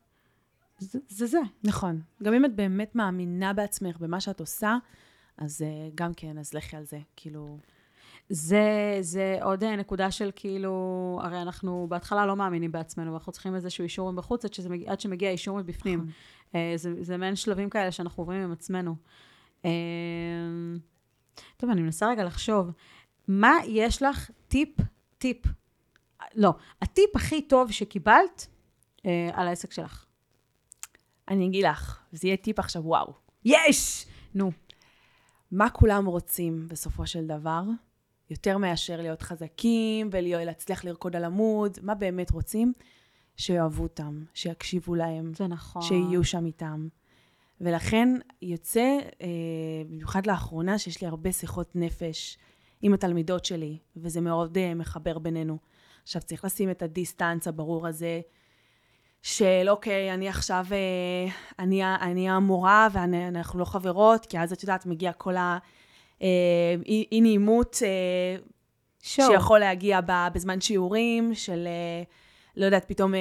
[0.80, 1.26] זה זה.
[1.26, 1.39] זה.
[1.64, 2.02] נכון.
[2.24, 4.78] גם אם את באמת מאמינה בעצמך, במה שאת עושה,
[5.38, 7.00] אז אה, גם כן, אז לכי על זה.
[7.16, 7.58] כאילו,
[8.30, 13.55] זה, זה עוד אה, נקודה של כאילו, הרי אנחנו בהתחלה לא מאמינים בעצמנו, ואנחנו צריכים
[13.55, 15.99] איזשהו אישור מבחוץ עד, שזה, עד שמגיע אישור מבפנים.
[15.99, 16.11] נכון.
[16.55, 18.95] אה, זה, זה מעין שלבים כאלה שאנחנו עוברים עם עצמנו.
[19.65, 19.71] אה,
[21.57, 22.71] טוב, אני מנסה רגע לחשוב,
[23.28, 24.69] מה יש לך טיפ,
[25.17, 25.38] טיפ,
[26.36, 28.47] לא, הטיפ הכי טוב שקיבלת
[29.05, 30.05] אה, על העסק שלך?
[31.28, 33.13] אני אגיד לך, זה יהיה טיפ עכשיו, וואו.
[33.45, 34.05] יש!
[34.36, 34.51] נו.
[35.51, 37.61] מה כולם רוצים בסופו של דבר?
[38.30, 42.73] יותר מאשר להיות חזקים ולהצליח לרקוד על עמוד, מה באמת רוצים?
[43.38, 45.82] שיאהבו אותם, שיקשיבו להם, זה נכון.
[45.82, 46.88] שיהיו שם איתם.
[47.61, 48.09] ולכן
[48.41, 49.28] יוצא, אה,
[49.89, 52.38] במיוחד לאחרונה, שיש לי הרבה שיחות נפש
[52.82, 55.57] עם התלמידות שלי, וזה מאוד אה, מחבר בינינו.
[56.03, 58.21] עכשיו, צריך לשים את הדיסטנס הברור הזה,
[59.21, 64.86] של אוקיי, אני עכשיו, אה, אני, אני המורה ואנחנו לא חברות, כי אז את יודעת,
[64.86, 65.57] מגיע כל ה...
[66.22, 66.76] אה,
[67.11, 68.41] אי נעימות אה.
[69.01, 69.99] שיכול להגיע
[70.34, 72.03] בזמן שיעורים, של, אה,
[72.57, 73.13] לא יודעת, פתאום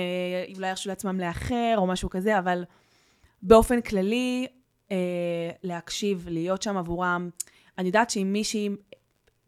[0.55, 2.65] אולי ירשו לעצמם לאחר או משהו כזה, אבל
[3.43, 4.47] באופן כללי,
[5.63, 7.31] להקשיב, להיות שם עבורם.
[7.79, 8.69] אני יודעת שאם מישהי,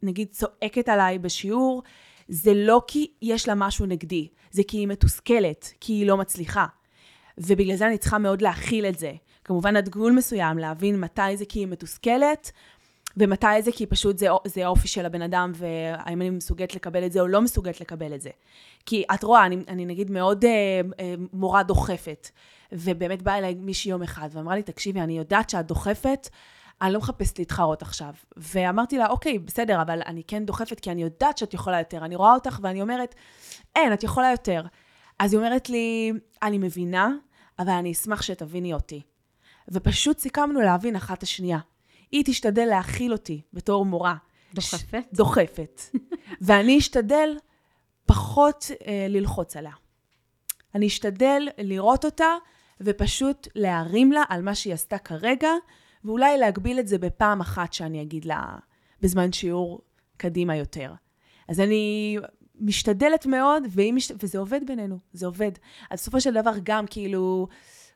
[0.03, 1.83] נגיד, צועקת עליי בשיעור,
[2.27, 6.65] זה לא כי יש לה משהו נגדי, זה כי היא מתוסכלת, כי היא לא מצליחה.
[7.37, 9.11] ובגלל זה אני צריכה מאוד להכיל את זה.
[9.43, 12.51] כמובן עד גבול מסוים, להבין מתי זה כי היא מתוסכלת,
[13.19, 17.11] ומתי זה כי פשוט זה, זה האופי של הבן אדם, והאם אני מסוגלת לקבל את
[17.11, 18.29] זה או לא מסוגלת לקבל את זה.
[18.85, 20.51] כי את רואה, אני, אני נגיד מאוד אה,
[20.99, 22.29] אה, מורה דוחפת,
[22.71, 26.29] ובאמת באה אליי מישהי יום אחד, ואמרה לי, תקשיבי, אני יודעת שאת דוחפת,
[26.81, 28.13] אני לא מחפשת להתחרות עכשיו.
[28.37, 32.05] ואמרתי לה, אוקיי, בסדר, אבל אני כן דוחפת, כי אני יודעת שאת יכולה יותר.
[32.05, 33.15] אני רואה אותך ואני אומרת,
[33.75, 34.61] אין, את יכולה יותר.
[35.19, 36.11] אז היא אומרת לי,
[36.43, 37.09] אני מבינה,
[37.59, 39.01] אבל אני אשמח שתביני אותי.
[39.71, 41.59] ופשוט סיכמנו להבין אחת את השנייה.
[42.11, 44.15] היא תשתדל להכיל אותי בתור מורה.
[44.53, 45.03] דוחפת?
[45.11, 45.15] ש...
[45.15, 45.81] דוחפת.
[46.41, 47.37] ואני אשתדל
[48.05, 49.73] פחות אה, ללחוץ עליה.
[50.75, 52.33] אני אשתדל לראות אותה
[52.81, 55.49] ופשוט להרים לה על מה שהיא עשתה כרגע,
[56.03, 58.57] ואולי להגביל את זה בפעם אחת שאני אגיד לה
[59.01, 59.81] בזמן שיעור
[60.17, 60.93] קדימה יותר.
[61.47, 62.17] אז אני
[62.59, 64.11] משתדלת מאוד, מש...
[64.23, 65.51] וזה עובד בינינו, זה עובד.
[65.89, 67.47] אז בסופו של דבר גם כאילו,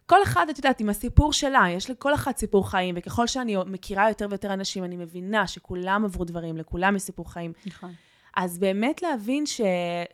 [0.06, 4.10] כל אחד, את יודעת, עם הסיפור שלה, יש לכל אחת סיפור חיים, וככל שאני מכירה
[4.10, 7.54] יותר ויותר אנשים, אני מבינה שכולם עברו דברים, לכולם יש סיפור חיים.
[7.66, 7.94] נכון.
[8.36, 9.62] אז באמת להבין ש...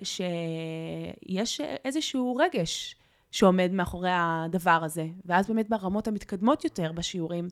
[0.04, 2.96] שיש איזשהו רגש
[3.32, 7.48] שעומד מאחורי הדבר הזה, ואז באמת ברמות המתקדמות יותר בשיעורים,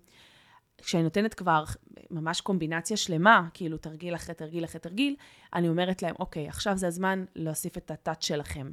[0.77, 1.63] כשאני נותנת כבר
[2.11, 5.15] ממש קומבינציה שלמה, כאילו תרגיל אחרי תרגיל אחרי תרגיל,
[5.53, 8.71] אני אומרת להם, אוקיי, עכשיו זה הזמן להוסיף את הטאט שלכם.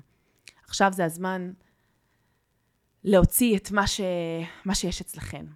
[0.64, 1.52] עכשיו זה הזמן
[3.04, 4.00] להוציא את מה, ש...
[4.64, 5.46] מה שיש אצלכם.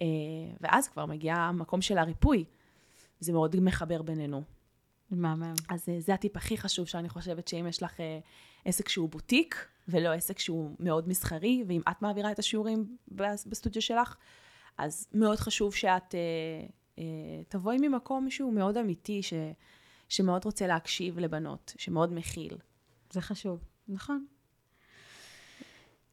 [0.00, 0.06] אה,
[0.60, 2.44] ואז כבר מגיע המקום של הריפוי.
[3.20, 4.42] זה מאוד מחבר בינינו.
[5.10, 5.54] מהמם.
[5.68, 8.18] אז אה, זה הטיפ הכי חשוב שאני חושבת שאם יש לך אה,
[8.64, 13.82] עסק שהוא בוטיק, ולא עסק שהוא מאוד מסחרי, ואם את מעבירה את השיעורים בס- בסטודיו
[13.82, 14.16] שלך,
[14.78, 16.20] אז מאוד חשוב שאת אה,
[16.98, 17.04] אה,
[17.48, 19.32] תבואי ממקום שהוא מאוד אמיתי, ש,
[20.08, 22.56] שמאוד רוצה להקשיב לבנות, שמאוד מכיל.
[23.10, 23.64] זה חשוב.
[23.88, 24.26] נכון.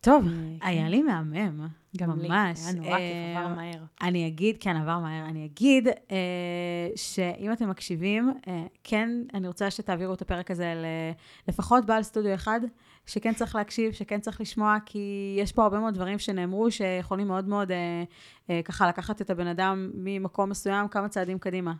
[0.01, 1.67] טוב, אה, היה לי מהמם.
[1.97, 2.59] גם לי, ממש.
[2.65, 3.83] היה נורא כיף, אה, עבר מהר.
[4.01, 9.71] אני אגיד, כן, עבר מהר, אני אגיד אה, שאם אתם מקשיבים, אה, כן, אני רוצה
[9.71, 11.11] שתעבירו את הפרק הזה ל-
[11.49, 12.59] לפחות בעל סטודיו אחד,
[13.05, 17.47] שכן צריך להקשיב, שכן צריך לשמוע, כי יש פה הרבה מאוד דברים שנאמרו, שיכולים מאוד
[17.47, 18.03] מאוד אה,
[18.49, 21.73] אה, ככה לקחת את הבן אדם ממקום מסוים כמה צעדים קדימה.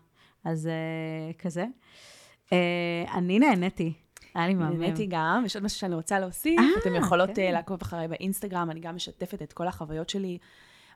[0.43, 1.65] אז אה, כזה.
[2.53, 2.57] אה,
[3.13, 3.93] אני נהניתי,
[4.36, 4.82] היה לי מהמם.
[4.82, 6.59] נהניתי גם, יש עוד משהו שאני רוצה להוסיף.
[6.59, 7.41] אה, אתם יכולות כן.
[7.41, 10.38] אה, לעקוב אחריי באינסטגרם, אני גם משתפת את כל החוויות שלי.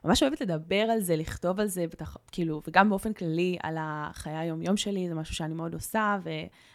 [0.04, 4.36] ממש אוהבת לדבר על זה, לכתוב על זה, בטח, כאילו, וגם באופן כללי על החיי
[4.36, 6.18] היום-יום שלי, זה משהו שאני מאוד עושה,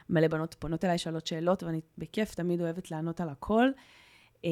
[0.09, 3.69] ומלא בנות פונות אליי, שואלות שאלות, ואני בכיף תמיד אוהבת לענות על הכל.
[4.45, 4.49] אה,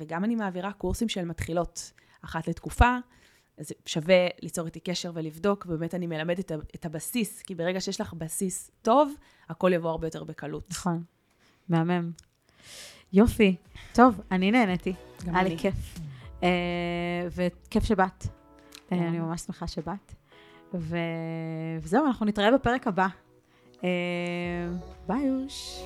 [0.00, 1.92] וגם אני מעבירה קורסים של מתחילות
[2.24, 2.96] אחת לתקופה,
[3.58, 8.14] אז שווה ליצור איתי קשר ולבדוק, ובאמת אני מלמדת את הבסיס, כי ברגע שיש לך
[8.14, 9.14] בסיס טוב,
[9.48, 10.64] הכל יבוא הרבה יותר בקלות.
[10.70, 11.04] נכון,
[11.70, 12.10] מהמם.
[13.12, 13.56] יופי.
[13.92, 14.94] טוב, אני נהניתי.
[15.26, 15.58] גם היה לי.
[15.58, 15.98] כיף.
[16.42, 16.48] אה,
[17.36, 18.26] וכיף שבאת.
[18.92, 18.98] אה.
[18.98, 20.14] אני ממש שמחה שבאת.
[20.74, 20.96] ו-
[21.82, 23.06] וזהו, אנחנו נתראה בפרק הבא.
[23.84, 23.88] אה,
[25.08, 25.82] ביי יוש.